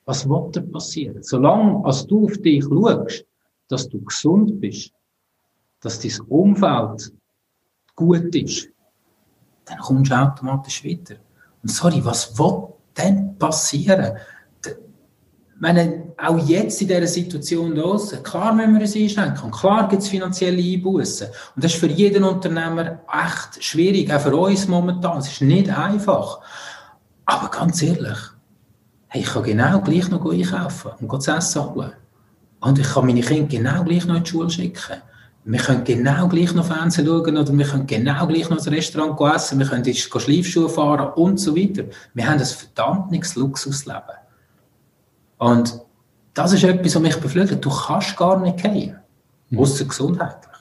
[0.05, 1.22] Was wird da passieren?
[1.22, 3.24] Solange als du auf dich schaust,
[3.67, 4.91] dass du gesund bist,
[5.82, 7.13] dass dein Umfeld
[7.95, 8.69] gut ist,
[9.65, 11.17] dann kommst du automatisch weiter.
[11.61, 14.17] Und sorry, was wird denn passieren?
[15.62, 19.43] Meine, auch jetzt in dieser Situation los, klar müssen wir uns einschränken.
[19.43, 21.28] Und klar gibt es finanzielle Einbußen.
[21.55, 25.20] Und das ist für jeden Unternehmer echt schwierig, auch für uns momentan.
[25.20, 26.39] Es ist nicht einfach.
[27.26, 28.18] Aber ganz ehrlich,
[29.09, 31.93] hey, ich kann genau gleich noch einkaufen und das Essen holen.
[32.59, 34.97] Und ich kann meine Kinder genau gleich noch in die Schule schicken.
[35.43, 39.36] Wir können genau gleich noch Fernsehen schauen oder wir können genau gleich noch ins Restaurant
[39.36, 41.84] essen, wir können ins Schleifschuhe fahren und so weiter.
[42.14, 44.20] Wir haben ein verdammt Luxusleben.
[45.41, 45.81] Und
[46.35, 47.65] das ist etwas, was mich beflügelt.
[47.65, 48.95] Du kannst gar nicht gehen,
[49.49, 49.57] mhm.
[49.57, 50.51] außer gesundheitlich.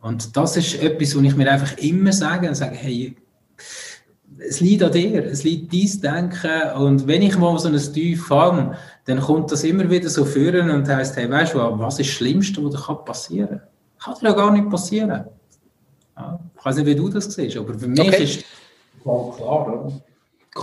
[0.00, 3.14] Und das ist etwas, was ich mir einfach immer sage, und sage, hey,
[4.48, 8.26] es liegt an dir, es liegt dein Denken und wenn ich mal so ein Tief
[8.26, 12.08] fange, dann kommt das immer wieder so führen und heißt, hey, weißt du, was ist
[12.08, 13.60] das Schlimmste, was dir passieren
[13.98, 14.14] kann?
[14.14, 15.26] Kann dir ja gar nicht passieren.
[16.16, 18.24] Ja, ich weiß nicht, wie du das siehst, aber für mich okay.
[18.24, 18.44] ist
[19.02, 19.92] voll klar, oder?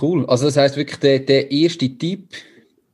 [0.01, 0.25] Cool.
[0.25, 2.29] Also das heißt wirklich, der, der erste Tipp,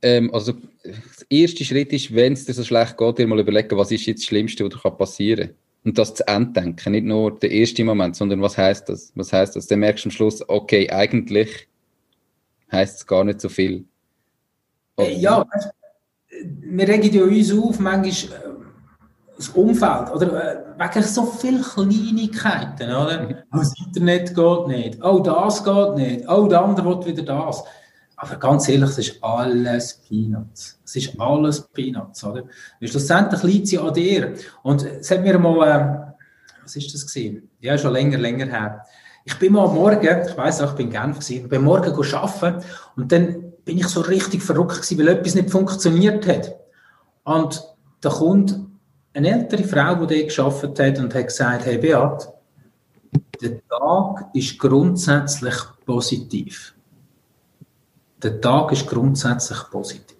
[0.02, 0.94] ähm, also der
[1.30, 4.22] erste Schritt ist, wenn es dir so schlecht geht, dir mal überlegen, was ist jetzt
[4.22, 5.56] das Schlimmste, was dir passieren kann.
[5.84, 9.12] Und das zu Enddenken, nicht nur der erste Moment, sondern was heißt das?
[9.14, 9.66] Was heißt das?
[9.66, 11.68] Dann merkst du am Schluss, okay, eigentlich
[12.70, 13.84] heißt es gar nicht so viel.
[14.96, 15.10] Oder?
[15.10, 15.46] Ja,
[16.60, 18.48] wir regen ja uns auf, manchmal äh,
[19.36, 23.44] das Umfeld, oder äh, wegen so vielen Kleinigkeiten, oder?
[23.52, 27.64] Oh, das Internet geht nicht, oh, das geht nicht, oh, der andere will wieder das.
[28.20, 30.80] Aber ganz ehrlich, es ist alles Peanuts.
[30.84, 32.42] Es ist alles Peanuts, oder?
[32.80, 34.34] Weil schlussendlich liegt sie an dir.
[34.64, 36.14] Und es mir mal, äh,
[36.64, 37.48] was ist das gewesen?
[37.60, 38.84] Ja, schon länger, länger her.
[39.24, 41.92] Ich bin mal am Morgen, ich weiss auch, ich bin in Genf gewesen, bin morgen
[41.92, 42.64] arbeiten
[42.96, 46.56] und dann bin ich so richtig verrückt gewesen, weil etwas nicht funktioniert hat.
[47.22, 47.62] Und
[48.00, 48.58] da kommt
[49.14, 52.28] eine ältere Frau, die dort gearbeitet hat und hat gesagt, hey Beat,
[53.40, 55.54] der Tag ist grundsätzlich
[55.84, 56.74] positiv.
[58.22, 60.16] Der Tag ist grundsätzlich positiv.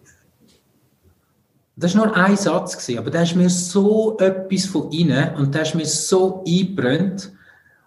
[1.76, 5.61] Das war nur ein Satz, aber da ist mir so etwas von innen und da
[5.61, 7.32] ist mir so eingebrannt.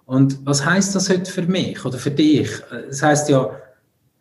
[0.06, 2.50] Und was heißt das heute für mich oder für dich?
[2.88, 3.52] Das heißt ja,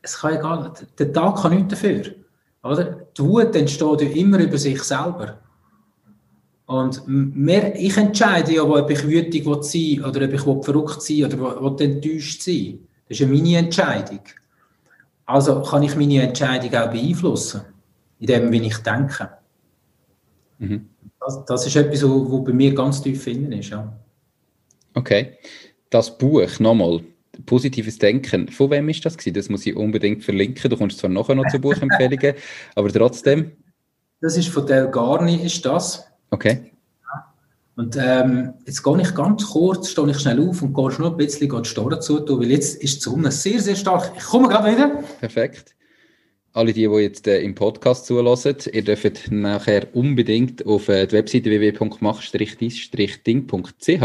[0.02, 2.02] es kann egal, der Tag kann nichts dafür.
[2.62, 3.06] Oder?
[3.16, 5.38] Die Wut entsteht ja immer über sich selber.
[6.66, 11.62] Und mehr, ich entscheide ja, ob ich wütig sein oder ob ich verrückt sein oder
[11.62, 14.20] ob enttäuscht sein Das ist ja meine Entscheidung.
[15.30, 17.60] Also kann ich meine Entscheidung auch beeinflussen,
[18.18, 19.30] in dem, wie ich denke.
[20.58, 20.88] Mhm.
[21.20, 23.70] Das, das, ist etwas, was bei mir ganz tief innen ist.
[23.70, 23.96] Ja.
[24.94, 25.38] Okay.
[25.88, 27.02] Das Buch, nochmal,
[27.46, 29.34] positives Denken, von wem ist das gewesen?
[29.34, 30.68] Das muss ich unbedingt verlinken.
[30.68, 32.34] Du kommst zwar nachher noch zu Buchempfehlungen,
[32.74, 33.52] aber trotzdem.
[34.20, 36.06] Das ist von Del Garni, ist das.
[36.30, 36.72] Okay.
[37.80, 41.16] Und ähm, jetzt gehe ich ganz kurz, stehe ich schnell auf und gehe nur ein
[41.16, 44.12] bisschen die Store zu tun, weil jetzt ist die Sonne sehr, sehr stark.
[44.18, 45.02] Ich komme gerade wieder.
[45.18, 45.74] Perfekt.
[46.52, 51.12] Alle die, die jetzt äh, im Podcast zulassen, ihr dürft nachher unbedingt auf äh, die
[51.12, 54.02] Webseite www.mach-dis-ding.ch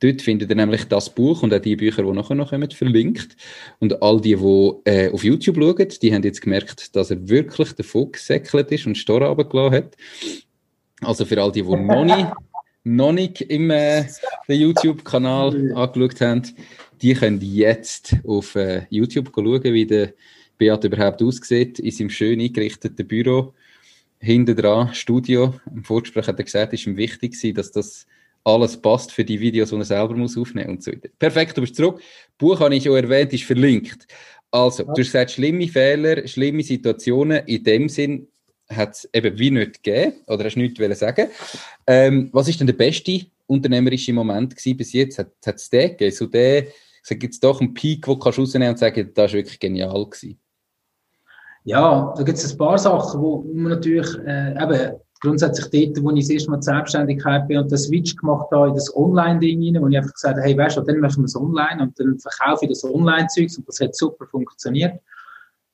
[0.00, 3.38] Dort findet ihr nämlich das Buch und auch die Bücher, die nachher noch kommen, verlinkt.
[3.78, 7.72] Und all die, die äh, auf YouTube schauen, die haben jetzt gemerkt, dass er wirklich
[7.72, 9.96] davon gesäckelt ist und Store runtergelassen hat.
[11.00, 12.26] Also für all die, die noch nicht,
[12.96, 14.06] noch nicht im äh,
[14.48, 16.42] YouTube-Kanal angeschaut haben,
[17.00, 20.14] die können jetzt auf äh, YouTube schauen, wie der
[20.56, 23.54] Beat überhaupt aussieht, in seinem schön eingerichteten Büro.
[24.20, 25.54] Hinten dran, Studio.
[25.72, 28.06] Im Vorgespräch hat er gesagt, es ist ihm wichtig, dass das
[28.42, 31.08] alles passt für die Videos, die er selber muss aufnehmen und so weiter.
[31.18, 32.00] Perfekt, du bist zurück.
[32.36, 34.06] Buch habe ich schon erwähnt, ist verlinkt.
[34.50, 37.46] Also, du hast gesagt, schlimme Fehler, schlimme Situationen.
[37.46, 38.28] In dem Sinn,
[38.70, 41.28] hat es eben wie nicht gegeben, oder hast nichts sagen
[41.86, 45.18] ähm, Was ist denn der beste unternehmerische Moment gewesen bis jetzt?
[45.18, 46.14] Hat, es den gegeben?
[46.14, 46.66] So der,
[47.02, 50.04] sag jetzt doch einen Peak, wo du kannst rausnehmen und sagen, das war wirklich genial
[50.04, 50.38] gewesen?
[51.64, 56.10] Ja, da gibt es ein paar Sachen, wo man natürlich, äh, eben, grundsätzlich dort, wo
[56.12, 59.82] ich das erste Mal Selbstständigkeit bin und den Switch gemacht habe in das Online-Ding rein,
[59.82, 62.18] wo ich einfach gesagt habe, hey, weißt du, dann machen wir es online und dann
[62.18, 65.00] verkaufe ich das Online-Zeugs und das hat super funktioniert.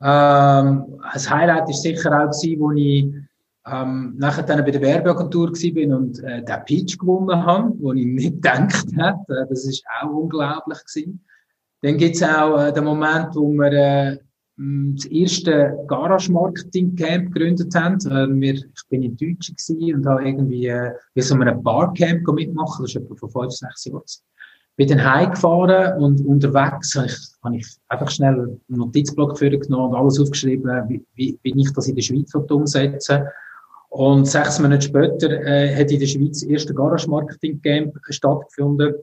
[0.02, 3.12] Ähm, ein Highlight ist sicher auch gewesen, wo ich
[3.66, 8.04] ähm, nachher dann bei der Werbeagentur bin und äh, den Pitch gewonnen habe, wo ich
[8.04, 9.40] nicht gedacht hätte.
[9.40, 11.24] Äh, das ist auch unglaublich gewesen.
[11.82, 14.18] Dann gibt's auch äh, den Moment, wo wir äh,
[14.56, 17.98] das erste Garage-Marketing-Camp gegründet haben.
[18.06, 22.84] Äh, wir, ich bin in Deutschland und habe irgendwie äh, wie so einem Barcamp mitmachen.
[22.84, 24.02] Das ist etwa vor fünf, sechs Jahren
[24.76, 29.94] bin dann heimgefahren und unterwegs habe ich, habe ich einfach schnell einen Notizblock genommen und
[29.94, 33.28] alles aufgeschrieben, wie, wie, wie ich das in der Schweiz umsetze.
[33.90, 38.94] Und sechs Monate später äh, hat in der Schweiz das erste Garage Marketing Camp stattgefunden.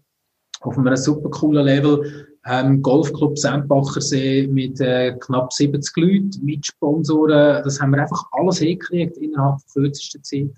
[0.60, 2.28] Auf einem super coolen Level.
[2.46, 7.64] Ähm, Golfclub Sempachersee mit äh, knapp 70 Leuten, mit Sponsoren.
[7.64, 10.52] Das haben wir einfach alles hingekriegt innerhalb der kürzesten Zeit.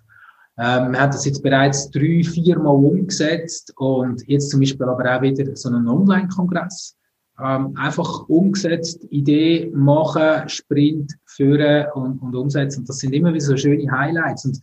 [0.58, 5.18] Ähm, wir haben das jetzt bereits drei, vier Mal umgesetzt und jetzt zum Beispiel aber
[5.18, 6.96] auch wieder so einen Online-Kongress.
[7.44, 12.86] Ähm, einfach umgesetzt, Idee machen, Sprint führen und, und umsetzen.
[12.86, 14.46] Das sind immer wieder so schöne Highlights.
[14.46, 14.62] Und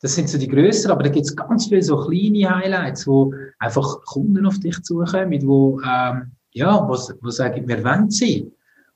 [0.00, 3.34] das sind so die größeren, aber da gibt es ganz viele so kleine Highlights, wo
[3.58, 8.50] einfach Kunden auf dich zukommen, mit wo, ähm, ja, wo, wo sagen, wir wollen sie.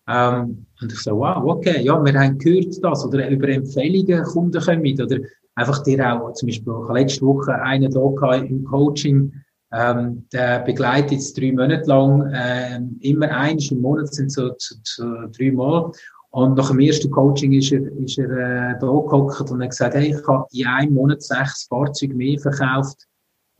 [0.08, 4.60] Ähm, und ich so, wow, okay, ja, wir haben gehört das, oder über Empfehlungen Kunden
[4.62, 5.18] kommen mit, oder
[5.54, 9.32] einfach dir auch, zum Beispiel, letzte Woche einen da im Coaching,
[9.72, 14.74] ähm, der begleitet jetzt drei Monate lang, ähm, immer eins im Monat sind so, so,
[14.82, 15.04] so
[15.36, 15.92] drei Mal.
[16.30, 19.94] Und nach dem ersten Coaching ist er, ist er äh, da gehockt und hat gesagt,
[19.94, 23.06] hey, ich habe in einem Monat sechs Fahrzeuge mehr verkauft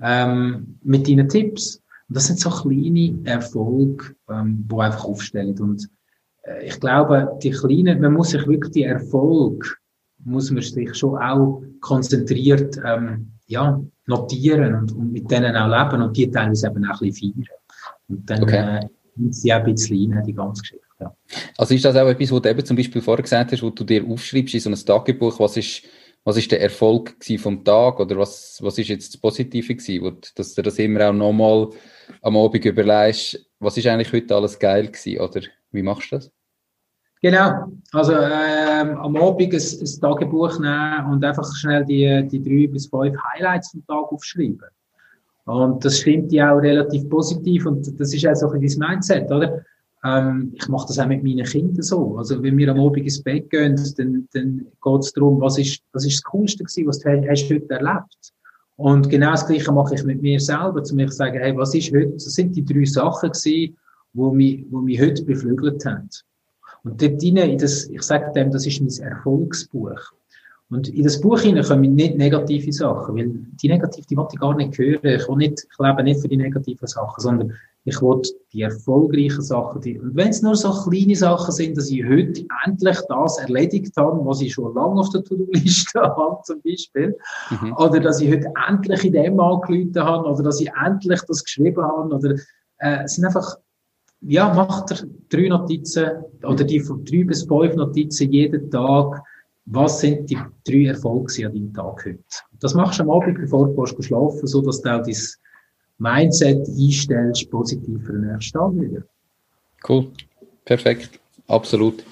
[0.00, 1.76] ähm, mit deinen Tipps.
[2.08, 5.58] Und das sind so kleine Erfolge, ähm, die einfach aufstellen.
[5.60, 5.88] Und
[6.42, 9.66] äh, ich glaube, die kleinen, man muss sich wirklich die Erfolge
[10.24, 16.02] muss man sich schon auch konzentriert ähm, ja, notieren und, und, mit denen auch leben
[16.02, 17.58] und die teilweise eben auch ein bisschen feiern.
[18.08, 18.78] Und dann okay.
[18.78, 20.84] äh, nimmt sie auch ein bisschen rein, die ganze Geschichte.
[21.00, 21.16] Ja.
[21.56, 23.84] Also ist das auch etwas, was du eben zum Beispiel vorher gesagt hast, wo du
[23.84, 25.82] dir aufschreibst in so ein Tagebuch, was ist,
[26.24, 30.12] was ist der Erfolg vom Tag oder was, was ist jetzt das Positive gewesen, wo,
[30.34, 31.70] dass du das immer auch nochmal
[32.22, 35.40] am Abend überlegst, was ist eigentlich heute alles geil gewesen oder
[35.72, 36.30] wie machst du das?
[37.22, 42.72] Genau, also ähm, am Abend ein, ein Tagebuch nehmen und einfach schnell die, die drei
[42.72, 44.68] bis fünf Highlights vom Tag aufschreiben.
[45.44, 48.90] Und das stimmt ja auch relativ positiv und das ist auch so ein bisschen dein
[48.90, 49.62] Mindset, oder?
[50.02, 52.16] Ähm, ich mache das auch mit meinen Kindern so.
[52.16, 55.82] Also wenn wir am Abend ins Bett gehen, dann, dann geht es darum, was ist,
[55.92, 58.32] was ist das Coolste gewesen, was du hast heute erlebt.
[58.76, 61.74] Und genau das Gleiche mache ich mit mir selber, zu mir zu sagen, hey, was
[61.74, 63.76] ist heute, das sind die drei Sachen gewesen,
[64.14, 66.08] wo mich, wo mich heute beflügelt haben.
[66.84, 70.12] Und dort rein, in das, ich sage dem, das ist mein Erfolgsbuch.
[70.70, 74.40] Und in das Buch hinein kommen nicht negative Sachen, weil die negative, die wollte ich
[74.40, 75.00] gar nicht hören.
[75.02, 77.52] Ich, will nicht, ich lebe nicht für die negativen Sachen, sondern
[77.84, 78.22] ich will
[78.52, 79.80] die erfolgreichen Sachen.
[79.80, 83.96] Die, und wenn es nur so kleine Sachen sind, dass ich heute endlich das erledigt
[83.96, 87.18] habe, was ich schon lange auf der To-Do-Liste habe, zum Beispiel,
[87.50, 87.72] mhm.
[87.76, 91.82] oder dass ich heute endlich in dem angerufen habe, oder dass ich endlich das geschrieben
[91.82, 92.34] habe, oder
[92.78, 93.56] äh, es sind einfach
[94.22, 96.10] ja, macht er drei Notizen
[96.42, 99.22] oder die von drei bis fünf Notizen jeden Tag.
[99.66, 102.18] Was sind die drei Erfolge an deinem Tag heute?
[102.60, 105.14] Das machst du am Abend, bevor du schlafen so dass du dein
[105.98, 109.02] Mindset einstellst, positiv für den nächsten Tag wieder.
[109.86, 110.08] Cool.
[110.64, 111.20] Perfekt.
[111.46, 112.04] Absolut.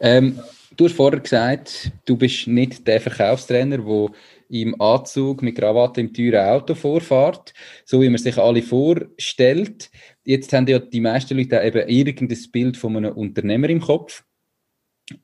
[0.00, 0.38] Ähm,
[0.76, 4.08] du hast vorher gesagt, du bist nicht der Verkaufstrainer, der
[4.48, 7.52] im Anzug mit Krawatte im teuren Auto vorfahrt,
[7.84, 9.90] so wie man sich alle vorstellt.
[10.28, 14.24] Jetzt haben ja die meisten Leute auch eben irgendein Bild von einem Unternehmer im Kopf.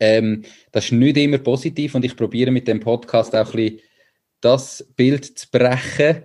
[0.01, 3.81] Ähm, das ist nicht immer positiv und ich probiere mit dem Podcast auch ein bisschen
[4.41, 6.23] das Bild zu brechen,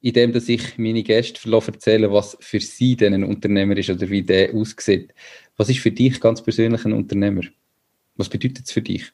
[0.00, 4.22] indem dass ich meine Gäste erzähle, was für sie denn ein Unternehmer ist oder wie
[4.22, 5.12] der aussieht.
[5.58, 7.42] Was ist für dich ganz persönlich ein Unternehmer?
[8.16, 9.12] Was bedeutet es für dich?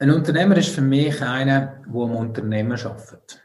[0.00, 3.40] Ein Unternehmer ist für mich einer, der am Unternehmen arbeitet.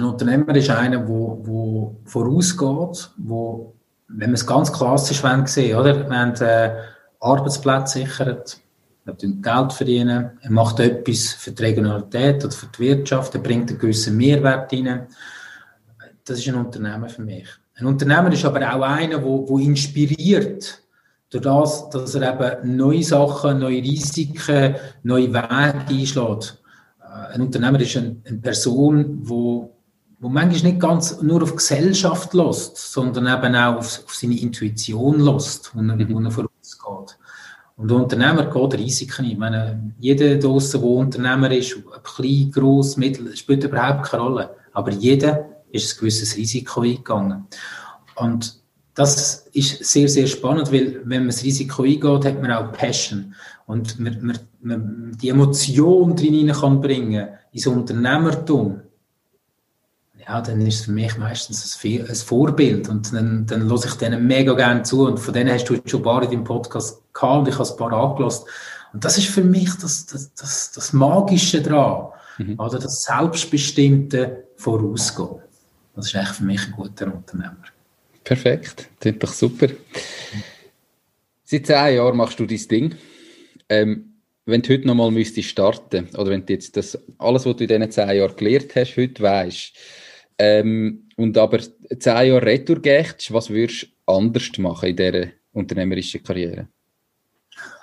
[0.00, 3.74] Ein Unternehmer ist einer, der, der vorausgeht, wo,
[4.08, 6.08] wenn man es ganz klassisch sehen sehen, oder?
[6.08, 6.74] Wir haben äh,
[7.20, 8.58] Arbeitsplätze sichert,
[9.04, 13.68] er Geld verdienen, er macht etwas für die Regionalität oder für die Wirtschaft, er bringt
[13.68, 15.06] einen gewissen Mehrwert rein.
[16.24, 17.48] Das ist ein Unternehmer für mich.
[17.74, 20.82] Ein Unternehmer ist aber auch einer, der, der inspiriert
[21.28, 26.58] durch das, dass er eben neue Sachen, neue Risiken, neue Wege einschlägt.
[27.02, 29.28] Äh, ein Unternehmer ist eine, Person,
[30.20, 34.38] wo, wo manchmal nicht ganz nur auf Gesellschaft lässt, sondern eben auch auf, auf seine
[34.38, 36.14] Intuition lässt, wo er, mhm.
[36.14, 37.18] wo er vorausgeht.
[37.76, 39.30] Und der Unternehmer geht Risiken ein.
[39.30, 44.50] Ich meine, jeder draussen, der Unternehmer ist, klein, gross, mittel, spielt überhaupt keine Rolle.
[44.72, 47.46] Aber jeder ist ein gewisses Risiko eingegangen.
[48.16, 48.60] Und
[48.94, 53.34] das ist sehr, sehr spannend, weil wenn man das Risiko eingeht, hat man auch Passion.
[53.66, 58.82] Und man, man, man die Emotion drin kann bringen ins Unternehmertum.
[60.30, 62.88] Ja, dann ist es für mich meistens ein, ein Vorbild.
[62.88, 65.04] Und dann, dann höre ich denen mega gerne zu.
[65.04, 67.58] Und von denen hast du jetzt schon ein paar in deinem Podcast gehabt und ich
[67.58, 68.46] habe ein paar angelassen.
[68.92, 72.12] Und das ist für mich das, das, das, das Magische daran.
[72.38, 72.60] Mhm.
[72.60, 75.42] Oder das Selbstbestimmte Vorausgehen.
[75.96, 77.64] Das ist echt für mich ein guter Unternehmer.
[78.22, 79.66] Perfekt, klingt doch super.
[81.42, 82.94] Seit zehn Jahren machst du dein Ding.
[83.68, 84.12] Ähm,
[84.46, 87.68] wenn du heute nochmal müsstest starten, oder wenn du jetzt das, alles, was du in
[87.68, 89.72] diesen zehn Jahren gelernt hast, heute weißt,
[90.42, 96.22] ähm, und aber zehn Jahre Retour gehst, was würdest du anders machen in dieser unternehmerischen
[96.22, 96.66] Karriere?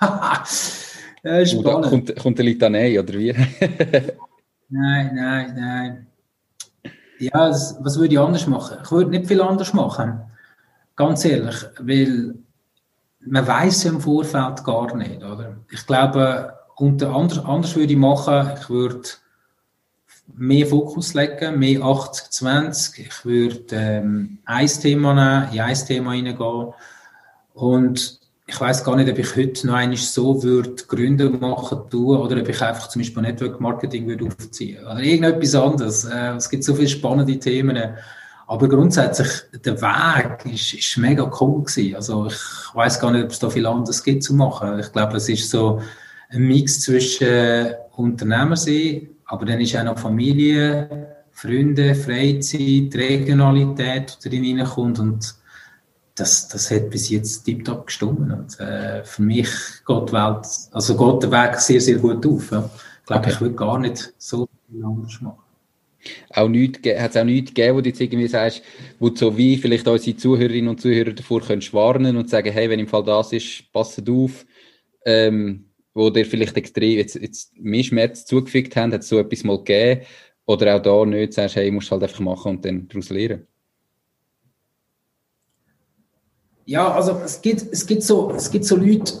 [0.00, 3.32] ja, ist oder kommt, kommt der Litanei, oder wie?
[4.68, 6.06] nein, nein, nein.
[7.20, 8.78] Ja, das, was würde ich anders machen?
[8.82, 10.20] Ich würde nicht viel anders machen.
[10.96, 12.34] Ganz ehrlich, weil
[13.20, 15.58] man weiß im Vorfeld gar nicht, oder?
[15.70, 19.02] Ich glaube, unter anders, anders würde ich machen, ich würde
[20.36, 23.00] mehr Fokus legen, mehr 80-20.
[23.00, 26.72] Ich würde ähm, ein Thema nehmen, in ein Thema hineingehen.
[27.54, 32.16] Und ich weiß gar nicht, ob ich heute noch einmal so würde Gründe machen tun
[32.16, 36.04] oder ob ich einfach zum Beispiel Network Marketing würde aufziehen oder irgendetwas anderes.
[36.04, 37.78] Äh, es gibt so viele spannende Themen.
[38.46, 39.28] Aber grundsätzlich,
[39.62, 41.96] der Weg ist, ist mega cool gewesen.
[41.96, 42.40] Also ich
[42.72, 44.78] weiß gar nicht, ob es da viel anderes gibt zu machen.
[44.78, 45.82] Ich glaube, es ist so
[46.30, 54.30] ein Mix zwischen Unternehmer sein, aber dann ist auch noch Familie, Freunde, Freizeit, Regionalität, die
[54.30, 55.34] da reinkommt und
[56.16, 58.32] das, das hat bis jetzt tiptop gestimmt.
[58.32, 59.48] Und, äh, für mich
[59.86, 62.50] geht die Welt, also geht der Weg sehr, sehr gut auf.
[62.50, 62.68] Ja.
[63.00, 63.30] Ich glaube, okay.
[63.30, 65.38] ich würde gar nicht so viel anders machen.
[66.30, 68.62] Auch nichts, hat es auch nichts gegeben, wo du jetzt irgendwie sagst,
[68.98, 72.80] wo so wie vielleicht unsere Zuhörerinnen und Zuhörer davor könntest warnen und sagen, hey, wenn
[72.80, 74.46] im Fall das ist, passt auf,
[75.04, 75.67] ähm,
[75.98, 79.58] wo dir vielleicht extrem jetzt, jetzt mehr Schmerz zugefügt haben, hat es so etwas mal
[79.58, 80.02] gegeben,
[80.46, 83.46] oder auch da nicht sagst, hey, musst halt einfach machen und dann daraus lernen?
[86.64, 89.12] Ja, also es gibt, es gibt, so, es gibt so Leute,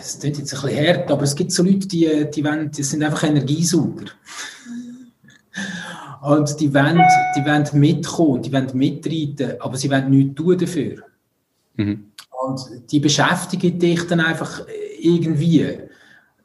[0.00, 2.82] es klingt jetzt ein bisschen hart, aber es gibt so Leute, die, die, wollen, die
[2.82, 4.06] sind einfach Energiesauger.
[6.22, 7.00] Und die wollen,
[7.36, 11.04] die wollen mitkommen, die wollen mitreiten, aber sie wollen nichts tun dafür.
[11.76, 12.12] Mhm.
[12.46, 14.66] Und die beschäftigen dich dann einfach
[14.98, 15.78] irgendwie.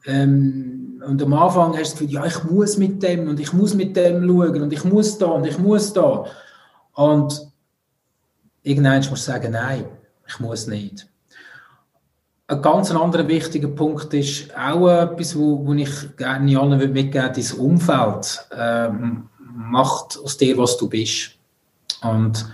[0.06, 3.52] Ähm, und am Anfang hast du das Gefühl, ja, ich muss mit dem und ich
[3.52, 6.26] muss mit dem schauen und ich muss da und ich muss da.
[6.94, 7.46] Und
[8.62, 9.84] irgendwann musst du sagen, nein,
[10.26, 11.06] ich muss nicht.
[12.46, 17.34] Ein ganz anderer wichtiger Punkt ist auch etwas, wo, wo ich gerne allen mitgeben würde,
[17.36, 21.30] das Umfeld ähm, macht aus dir, was du bist.
[22.02, 22.46] Und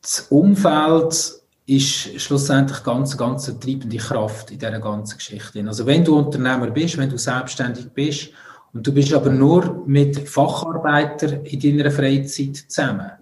[0.00, 5.64] das Umfeld ist schlussendlich ganz, ganz eine treibende Kraft in dieser ganzen Geschichte.
[5.66, 8.30] Also wenn du Unternehmer bist, wenn du selbstständig bist
[8.72, 13.12] und du bist aber nur mit Facharbeitern in deiner Freizeit zusammen,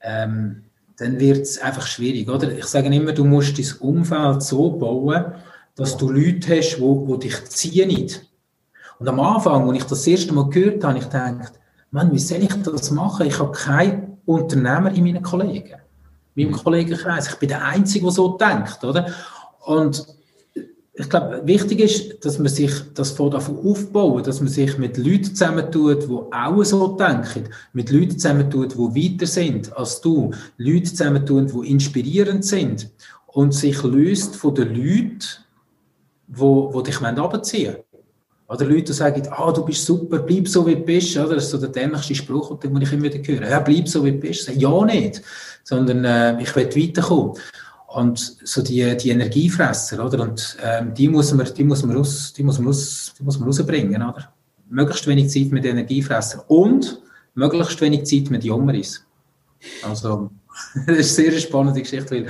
[0.00, 0.64] ähm,
[0.96, 2.52] dann wird es einfach schwierig, oder?
[2.52, 5.32] Ich sage immer, du musst dein Umfeld so bauen,
[5.74, 8.10] dass du Leute hast, die wo, wo dich ziehen.
[8.98, 11.52] Und am Anfang, als ich das, erste Mal gehört habe, ich gedacht,
[11.90, 13.26] Mann, wie soll ich das machen?
[13.26, 15.76] Ich habe keinen Unternehmer in meinen Kollegen,
[16.34, 17.28] meinem Kollegenkreis.
[17.28, 19.06] Ich bin der Einzige, der so denkt, oder?
[19.66, 20.06] Und
[21.00, 24.98] ich glaube, wichtig ist, dass man sich das von davon aufbauen, dass man sich mit
[24.98, 30.84] Leuten zusammentut, die auch so denken, mit Leuten zusammentut, die weiter sind als du, Leute
[30.84, 32.90] zusammentun, die inspirierend sind
[33.28, 35.20] und sich löst von den Leuten,
[36.26, 37.89] die, die dich runterziehen wollen.
[38.50, 41.16] Oder Leute, die sagen, ah, du bist super, bleib so, wie du bist.
[41.16, 41.36] Oder?
[41.36, 43.48] Das ist so der dämlichste Spruch, den ich immer wieder höre.
[43.48, 44.44] Ja, bleib so, wie du bist.
[44.44, 45.22] Sag, ja, nicht.
[45.62, 47.34] Sondern äh, ich will weiterkommen.
[47.86, 50.24] Und so die, die Energiefresser, oder?
[50.24, 53.38] Und ähm, die, muss man, die, muss man raus, die, muss man raus, die muss
[53.38, 54.32] man rausbringen, oder?
[54.68, 57.00] Möglichst wenig Zeit mit Energiefresser und
[57.34, 59.04] möglichst wenig Zeit mit Jommeris.
[59.84, 60.30] Also,
[60.86, 62.26] das ist eine sehr spannende Geschichte, weil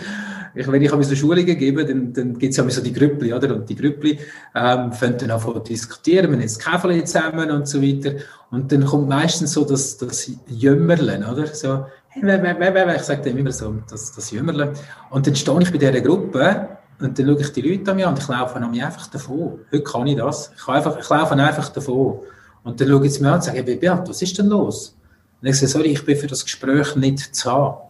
[0.54, 3.54] ich, wenn ich so Schulungen gebe, dann, dann gibt es ja so die Grüppli, oder?
[3.54, 4.18] Und die Grüppli
[4.54, 8.14] ähm, fangen dann an zu diskutieren, wir jetzt Käferli zusammen und so weiter.
[8.50, 11.46] Und dann kommt meistens so das, das Jömmerlen, oder?
[11.46, 14.72] So, hey, ich sage dem immer so, das, das Jümmerle.
[15.10, 16.68] Und dann stehe ich bei dieser Gruppe
[17.00, 19.60] und dann schaue ich die Leute an mir und ich laufe an mir einfach davon.
[19.72, 20.52] Heute kann ich das.
[20.56, 22.20] Ich, einfach, ich laufe einfach davon.
[22.64, 24.96] Und dann schaue ich sie mir an und sage, hey, Beat, was ist denn los?
[25.40, 27.89] Und ich sage, sorry, ich bin für das Gespräch nicht zu haben.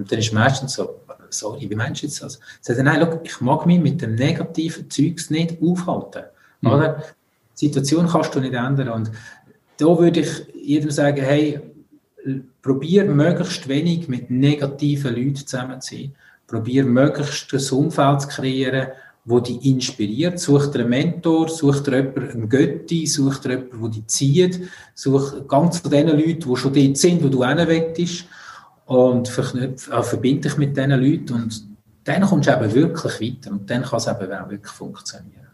[0.00, 2.36] Und dann ist meistens so, sorry, wie meinst du jetzt das?
[2.36, 6.24] Ich sage, nein, look, ich mag mich mit dem negativen Zeugs nicht aufhalten.
[6.62, 6.70] Mhm.
[6.70, 7.04] Oder?
[7.60, 8.88] Die Situation kannst du nicht ändern.
[8.88, 9.10] Und
[9.76, 11.60] da würde ich jedem sagen, hey,
[12.62, 16.14] probier möglichst wenig mit negativen Leuten zusammen zu sein.
[16.46, 18.88] Probier möglichst ein Umfeld zu kreieren,
[19.26, 20.40] wo dich inspiriert.
[20.40, 24.60] Such dir einen Mentor, such dir jemanden, einen Götti, such dir jemanden, der dich zieht.
[24.94, 28.24] Such ganz von den Leuten, die schon dort sind, wo du hin willst.
[28.90, 31.34] Und äh, verbinde dich mit diesen Leuten.
[31.34, 31.64] Und
[32.02, 33.52] dann kommst du eben wirklich weiter.
[33.52, 35.46] Und dann kann es eben auch wirklich funktionieren.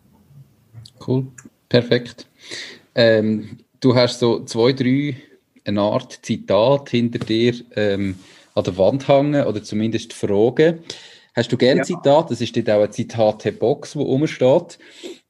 [1.06, 1.26] Cool.
[1.68, 2.28] Perfekt.
[2.94, 5.16] Ähm, du hast so zwei, drei
[5.66, 8.14] eine Art Zitat hinter dir ähm,
[8.54, 10.78] an der Wand hängen oder zumindest Fragen.
[11.34, 11.84] Hast du gerne ja.
[11.84, 12.30] Zitat?
[12.30, 14.78] Das ist dort auch eine Zitate-Box, wo rumsteht.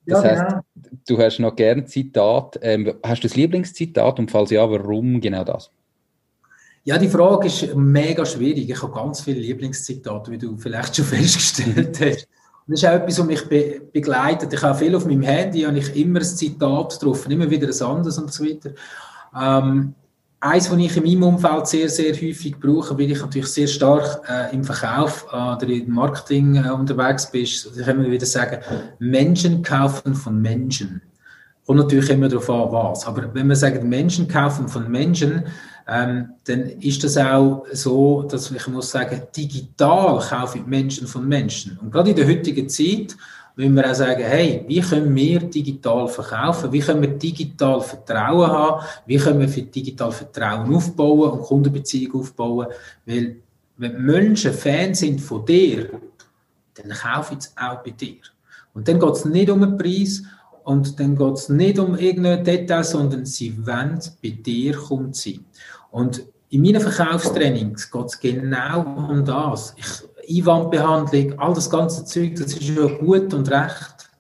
[0.07, 0.61] Das ja, heißt, genau.
[1.09, 2.61] du hast noch gerne Zitat.
[2.63, 5.73] Ähm, hast du das Lieblingszitat und falls ja, warum genau das?
[6.87, 8.71] Ja, die Frage ist mega schwierig.
[8.71, 12.29] Ich habe ganz viele Lieblingszitate, wie du vielleicht schon festgestellt hast.
[12.65, 14.53] Und das ist auch etwas, was mich be begleitet.
[14.53, 17.83] Ich habe viel auf meinem Handy, habe ich immer ein Zitat drauf, immer wieder ein
[17.83, 18.71] anderes und so weiter.
[19.37, 19.95] Ähm,
[20.39, 24.21] Eins, was ich in meinem Umfeld sehr, sehr häufig brauche, weil ich natürlich sehr stark
[24.29, 28.61] äh, im Verkauf äh, oder im Marketing äh, unterwegs bin, da können wir wieder sagen,
[29.01, 31.03] Menschen kaufen von Menschen.
[31.67, 33.07] Kommt natürlich immer darauf an, was.
[33.07, 35.47] Aber wenn wir sagen, Menschen kaufen von Menschen,
[35.89, 40.21] ähm, dann ist das auch so, dass ich muss sagen, digital
[40.55, 41.79] ich Menschen von Menschen.
[41.81, 43.17] Und gerade in der heutigen Zeit,
[43.57, 46.71] müssen wir auch sagen, hey, wie können wir digital verkaufen?
[46.73, 48.85] Wie können wir digital Vertrauen haben?
[49.07, 52.67] Wie können wir für digital Vertrauen aufbauen und Kundenbeziehungen aufbauen?
[53.07, 53.37] Weil,
[53.79, 55.89] wenn Menschen Fans sind von dir,
[56.75, 58.17] dann kaufen sie auch bei dir.
[58.75, 60.23] Und dann geht es nicht um den Preis
[60.65, 65.41] und dann geht es nicht um irgendein Detail, sondern sie wollen bei dir kommt sie.
[65.97, 69.75] Und in meinen Verkaufstrainings geht es genau um das.
[69.79, 74.11] Ich Einwandbehandlung, all das ganze Zeug, das ist ja gut und recht.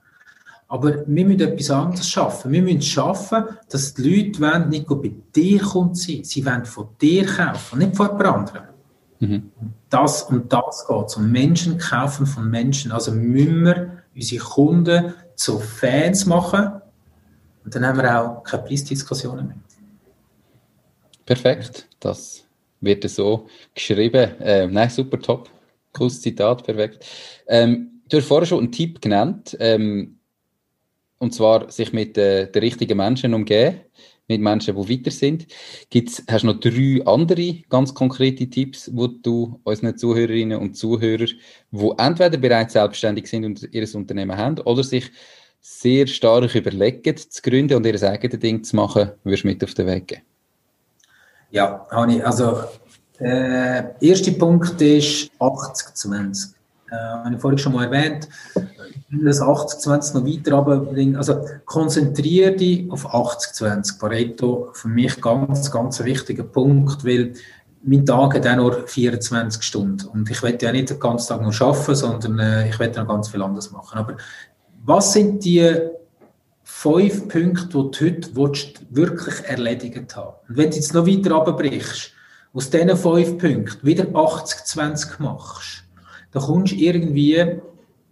[0.68, 2.50] Aber wir müssen etwas anderes schaffen.
[2.50, 6.88] Wir müssen schaffen, dass die Leute wollen, nicht bei dir kommt sie, sie wollen von
[6.98, 8.62] dir kaufen, nicht von jemand anderem.
[9.20, 9.52] Mhm.
[9.90, 12.90] Das, um das geht es, um Menschen kaufen von Menschen.
[12.90, 16.70] Also müssen wir unsere Kunden zu Fans machen
[17.66, 19.56] und dann haben wir auch keine Preisdiskussionen mehr.
[21.26, 22.46] Perfekt, das
[22.80, 24.30] wird so geschrieben.
[24.40, 25.50] Ähm, nein, super, top.
[25.92, 27.04] Cooles Zitat, perfekt.
[27.48, 29.56] Ähm, du hast vorher schon einen Tipp genannt.
[29.60, 30.18] Ähm,
[31.18, 33.80] und zwar sich mit äh, den richtigen Menschen umgehen,
[34.28, 35.46] mit Menschen, die weiter sind.
[35.90, 41.30] Gibt's, hast du noch drei andere ganz konkrete Tipps, wo du unseren Zuhörerinnen und Zuhörern,
[41.70, 45.10] die entweder bereits selbstständig sind und ihr Unternehmen haben, oder sich
[45.60, 49.74] sehr stark überlegen, zu gründen und ihr eigenes Ding zu machen, würdest du mit auf
[49.74, 50.35] den Weg geben?
[51.50, 52.60] Ja, Hani, also
[53.18, 56.52] der äh, erste Punkt ist 80-20.
[56.90, 58.28] Äh, habe ich vorhin schon mal erwähnt
[59.10, 61.16] das 80-20 noch weiter runterbringen.
[61.16, 63.98] Also konzentriere dich auf 80-20.
[63.98, 67.34] Pareto für mich ganz, ganz wichtiger Punkt, weil
[67.82, 70.06] mein Tag hat auch nur 24 Stunden.
[70.08, 73.08] Und ich werde ja nicht den ganzen Tag nur arbeiten, sondern äh, ich werde noch
[73.08, 73.98] ganz viel anderes machen.
[73.98, 74.16] Aber
[74.84, 75.60] was sind die
[76.76, 81.32] fünf Punkte, die du heute willst, wirklich erledigt haben Und wenn du jetzt noch weiter
[81.32, 82.12] runterbrichst,
[82.52, 85.84] aus diesen fünf Punkten wieder 80-20 machst,
[86.32, 87.60] dann kommst du irgendwie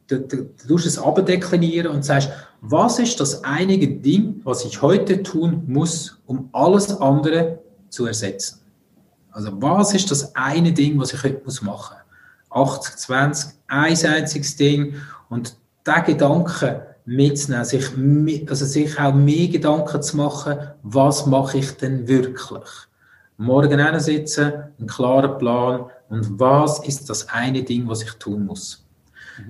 [0.06, 2.30] du, du, du es abdeklinieren und sagst,
[2.62, 7.58] was ist das einige Ding, was ich heute tun muss, um alles andere
[7.90, 8.60] zu ersetzen?
[9.30, 11.96] Also was ist das eine Ding, was ich heute muss machen?
[12.48, 14.94] 80, 20, ein einziges Ding
[15.28, 15.54] und
[15.84, 17.90] der Gedanke mitzunehmen, sich,
[18.48, 22.68] also sich auch mehr Gedanken zu machen, was mache ich denn wirklich?
[23.36, 28.84] Morgen sitzen, einen klaren Plan und was ist das eine Ding, was ich tun muss?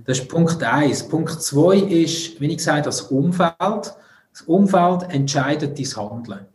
[0.05, 1.07] Das ist Punkt eins.
[1.07, 3.55] Punkt zwei ist, wie ich gesagt das Umfeld.
[3.59, 6.47] Das Umfeld entscheidet dein Handeln.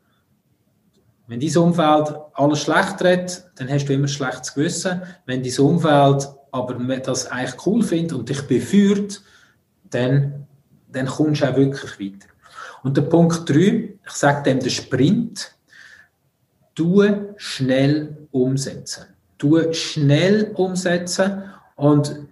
[1.28, 5.02] Wenn dein Umfeld alles schlecht redet, dann hast du immer schlechtes Gewissen.
[5.28, 9.22] Wenn dein Umfeld aber das eigentlich cool findet und dich beführt,
[9.92, 10.48] dann,
[10.92, 12.28] dann kommst du auch wirklich weiter.
[12.84, 15.56] Und der Punkt drei, ich sage dem der Sprint,
[16.76, 17.04] du
[17.38, 19.06] schnell umsetzen.
[19.38, 21.44] Du schnell umsetzen
[21.76, 22.28] und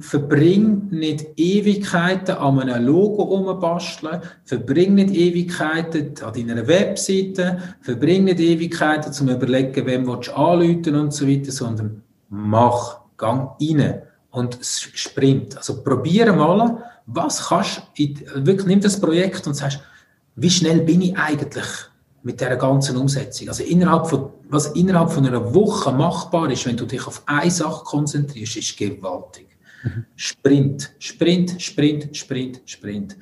[0.00, 8.40] verbring nicht Ewigkeiten an einem Logo umbasteln, verbring nicht Ewigkeiten an deiner Webseite, verbring nicht
[8.40, 15.56] Ewigkeiten zum überlegen, wem du anrufen und so weiter, sondern mach, gang rein und sprint.
[15.56, 16.82] Also probiere mal,
[17.12, 18.14] was kannst du,
[18.46, 19.80] wirklich nimm das Projekt und sagst,
[20.36, 21.66] wie schnell bin ich eigentlich
[22.22, 23.48] mit der ganzen Umsetzung?
[23.48, 27.50] Also innerhalb von, was innerhalb von einer Woche machbar ist, wenn du dich auf eine
[27.50, 29.48] Sache konzentrierst, ist gewaltig.
[30.16, 33.16] Sprint, Sprint, Sprint, Sprint, Sprint.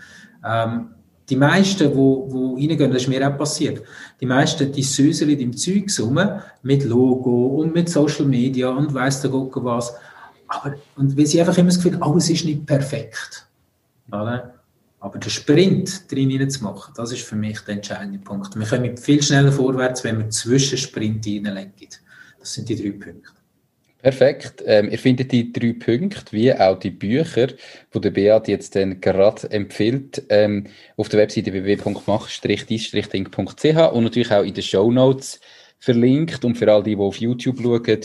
[0.45, 0.91] Ähm,
[1.29, 3.83] die meisten, wo, wo reingehen, das ist mir auch passiert,
[4.21, 6.19] die meisten, die süßeln im Zeug rum,
[6.63, 9.95] mit Logo und mit Social Media und weiss der Gott was.
[10.49, 13.48] Aber, und weil sie einfach immer das Gefühl haben, alles ist nicht perfekt.
[14.09, 14.55] Oder?
[15.01, 18.59] Aber der Sprint drin zu machen, das ist für mich der entscheidende Punkt.
[18.59, 21.89] Wir kommen viel schneller vorwärts, wenn wir zwischen Sprint reinlegen.
[22.39, 23.31] Das sind die drei Punkte.
[24.01, 24.63] Perfekt.
[24.65, 29.51] Ähm, ihr findet die drei Punkte, wie auch die Bücher, die der Beat jetzt gerade
[29.51, 35.41] empfiehlt, ähm, auf der Webseite www.mach-dis-ding.ch und natürlich auch in den Show Notes
[35.81, 38.01] verlinkt und für all die, die auf YouTube schauen,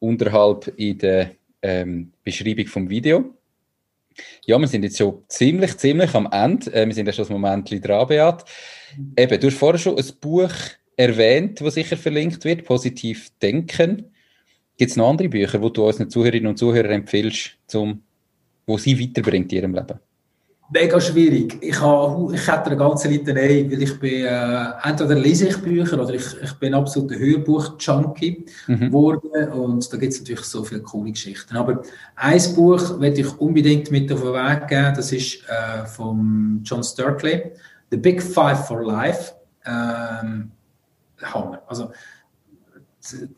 [0.00, 1.30] unterhalb in der
[1.62, 3.37] ähm, Beschreibung vom Video.
[4.46, 6.72] Ja, wir sind jetzt schon ziemlich, ziemlich am Ende.
[6.72, 8.44] Äh, wir sind ja schon ein Moment dran, Beat.
[9.16, 10.52] Eben, du hast vorher schon ein Buch
[10.96, 14.12] erwähnt, das sicher verlinkt wird, Positiv Denken.
[14.76, 18.02] Gibt es noch andere Bücher, die du unseren Zuhörerinnen und Zuhörern empfiehlst, zum,
[18.66, 19.98] wo sie weiterbringt in ihrem Leben?
[20.70, 21.56] Mega schwierig.
[21.62, 25.98] Ich, habe, ich hätte eine ganze Litanei, weil ich bin, äh, entweder lese ich Bücher
[25.98, 28.78] oder ich, ich bin absolut ein Hörbuch-Junkie mhm.
[28.78, 31.56] geworden und da gibt es natürlich so viele coole Geschichten.
[31.56, 31.82] Aber
[32.16, 36.84] ein Buch werde ich unbedingt mit auf den Weg geben, das ist äh, von John
[36.84, 37.52] Sturkley,
[37.90, 39.32] The Big Five for Life.
[39.64, 40.50] Ähm,
[41.22, 41.62] Hammer.
[41.66, 41.90] Also,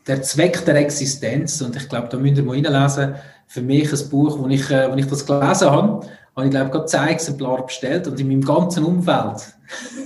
[0.07, 1.61] der Zweck der Existenz.
[1.61, 3.15] Und ich glaube, da müsst ihr mal reinlesen.
[3.47, 6.07] Für mich ein Buch, wo ich, äh, wo ich das gelesen habe,
[6.41, 9.53] habe ich, glaube ich, gerade zwei Exemplare bestellt und in meinem ganzen Umfeld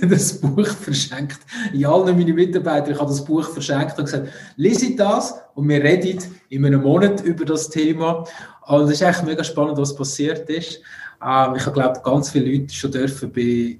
[0.02, 1.38] das Buch verschenkt.
[1.72, 5.82] In allen meinen Mitarbeitern, ich habe das Buch verschenkt und gesagt, lese das und wir
[5.82, 8.24] reden in einem Monat über das Thema.
[8.66, 10.80] Und es ist echt mega spannend, was passiert ist.
[11.24, 13.78] Ähm, ich habe, glaube ganz viele Leute schon dürfen bei,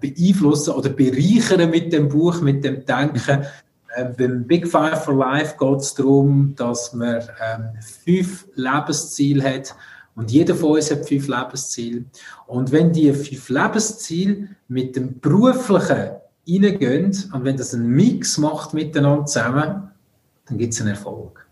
[0.00, 3.44] beeinflussen oder bereichern mit dem Buch, mit dem Denken,
[3.96, 7.70] äh, beim Big Five for Life geht es darum, dass man ähm,
[8.04, 9.74] fünf Lebensziele hat,
[10.16, 12.04] Und jeder von uns hat fünf Lebensziele.
[12.46, 16.10] Und wenn die fünf Lebensziele mit dem beruflichen
[16.48, 19.90] reingehen und wenn das einen Mix macht miteinander zusammen,
[20.46, 21.46] dann gibt es einen Erfolg.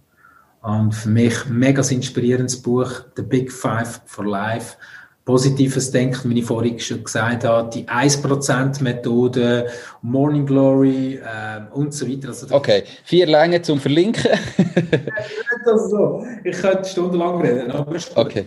[0.60, 4.76] Und für mich ein mega inspirierendes Buch, The Big Five for Life.
[5.24, 9.69] Positives Denken, wie ich vorhin schon gesagt habe, die 1%-Methode,
[10.03, 12.28] Morning Glory äh, und so weiter.
[12.28, 14.31] Also, okay, vier Längen zum Verlinken.
[15.89, 16.24] so.
[16.44, 18.47] Ich könnte stundenlang reden, aber Okay.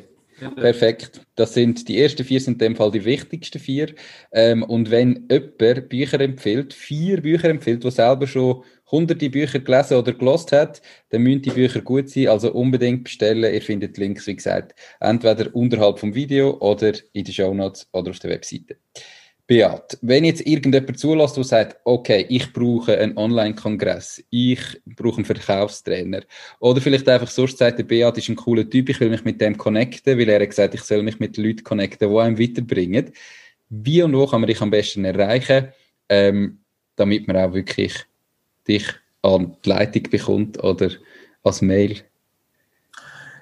[0.56, 1.22] Perfekt.
[1.36, 3.94] Das sind, die ersten vier sind in dem Fall die wichtigsten vier.
[4.34, 9.98] Ähm, und wenn jemand Bücher empfiehlt, vier Bücher empfiehlt, die selber schon hunderte Bücher gelesen
[9.98, 12.28] oder gelost hat, dann müssen die Bücher gut sein.
[12.28, 13.53] Also unbedingt bestellen.
[13.53, 18.12] Ihr findet Links, wie gesagt, entweder unterhalb vom Video oder in den Show Notes oder
[18.12, 18.78] auf der Webseite.
[19.48, 25.26] Beat, wenn jetzt irgendjemand zulässt, der sagt, okay, ich brauche einen Online-Kongress, ich brauche einen
[25.26, 26.22] Verkaufstrainer,
[26.60, 29.40] oder vielleicht einfach sonst sagt, der Beat ist ein cooler Typ, ich will mich mit
[29.40, 33.12] dem connecten, weil er hat gesagt, ich soll mich mit Leuten connecten, die einem weiterbringen.
[33.70, 35.68] Wie und wo kann man dich am besten erreichen,
[36.10, 36.64] ähm,
[36.95, 37.94] damit man auch wirklich
[38.68, 38.86] dich
[39.22, 40.90] an die Leitung bekommt oder
[41.44, 41.98] als Mail?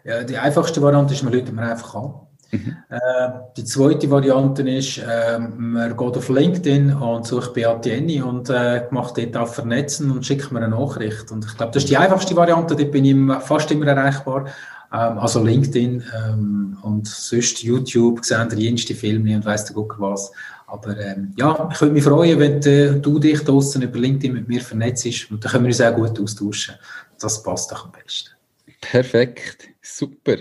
[0.03, 2.13] Ja, die einfachste Variante ist, man lädt mir einfach an.
[2.51, 2.77] Mhm.
[2.89, 8.49] Äh, die zweite Variante ist, äh, man geht auf LinkedIn und sucht Beat Jenny und
[8.49, 11.31] äh, macht dort auf Vernetzen und schickt mir eine Nachricht.
[11.31, 14.45] Und ich glaube, das ist die einfachste Variante, dort bin ich fast immer erreichbar.
[14.93, 19.99] Ähm, also LinkedIn ähm, und sonst YouTube, sehen die jenste Filme und weiss der Gucker
[19.99, 20.31] was.
[20.73, 24.59] Aber ähm, ja, ich würde mich freuen, wenn du dich draußen über LinkedIn mit mir
[24.59, 26.73] vernetzt und dann können wir uns auch gut austauschen.
[27.19, 28.31] Das passt doch am besten.
[28.81, 30.37] Perfekt, super.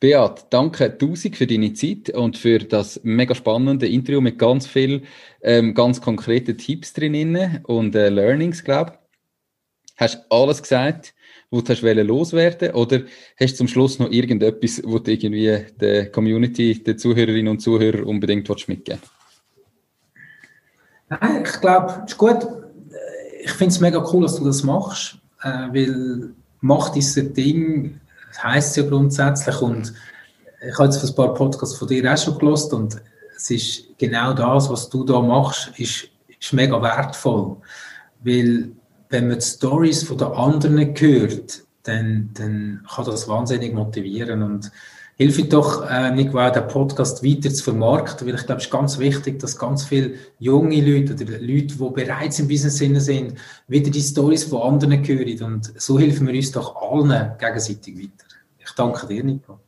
[0.00, 5.02] Beat, danke tausend für deine Zeit und für das mega spannende Interview mit ganz viel
[5.40, 9.98] ähm, ganz konkreten Tipps drin und äh, Learnings, glaube ich.
[9.98, 11.14] Hast alles gesagt,
[11.50, 13.02] was du hast loswerden oder
[13.38, 18.02] hast du zum Schluss noch irgendetwas, wo du irgendwie der Community, den Zuhörerinnen und Zuhörern
[18.02, 19.00] unbedingt mitgeben
[21.08, 22.46] Nein, ich glaube, es ist gut.
[23.42, 26.30] Ich finde es mega cool, dass du das machst, äh, weil
[26.60, 28.00] macht dieses Ding
[28.36, 29.60] das heisst ja grundsätzlich.
[29.62, 29.94] Und
[30.66, 33.00] ich habe jetzt ein paar Podcasts von dir auch schon gelost und
[33.36, 36.08] es ist genau das, was du da machst, ist,
[36.38, 37.56] ist mega wertvoll.
[38.22, 38.70] Weil,
[39.08, 44.70] wenn man die Stories von den anderen hört, dann, dann kann das wahnsinnig motivieren und
[45.16, 48.70] hilft doch, äh, Nico, auch den Podcast weiter zu vermarkten, weil ich glaube, es ist
[48.70, 53.34] ganz wichtig, dass ganz viele junge Leute oder Leute, die bereits im Business sind,
[53.66, 58.26] wieder die Stories von anderen hören und so helfen wir uns doch allen gegenseitig weiter.
[58.58, 59.58] Ich danke dir, Nico.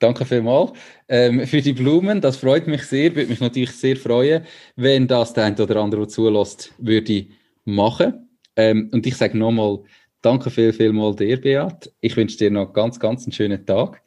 [0.00, 0.72] Danke vielmals
[1.08, 2.20] ähm, für die Blumen.
[2.20, 3.14] Das freut mich sehr.
[3.14, 4.44] Würde mich natürlich sehr freuen,
[4.74, 7.26] wenn das der eine oder andere zulässt, würde
[7.64, 8.28] machen.
[8.56, 9.80] Ähm, und ich sage nochmal,
[10.22, 11.92] danke viel, viel mal dir, Beat.
[12.00, 14.02] Ich wünsche dir noch ganz, ganz einen schönen Tag.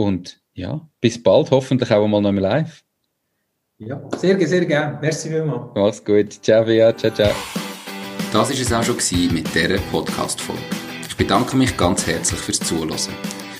[0.00, 2.82] Und ja, bis bald, hoffentlich auch mal noch mal live.
[3.76, 4.98] Ja, sehr, sehr gerne.
[5.00, 5.72] Merci vielmals.
[5.74, 6.42] Mach's gut.
[6.42, 7.00] Ciao, Beat.
[7.00, 7.34] Ciao, ciao.
[8.32, 8.96] Das war es auch schon
[9.34, 10.62] mit dieser Podcast-Folge.
[11.06, 12.96] Ich bedanke mich ganz herzlich fürs Zuhören.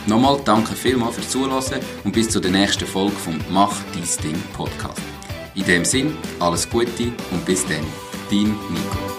[0.06, 5.02] Nochmal danke vielmals fürs Zuhören und bis zur nächsten Folge vom Mach dein Ding Podcast.
[5.54, 7.84] In dem Sinn, alles Gute und bis dann,
[8.30, 9.15] dein Nico.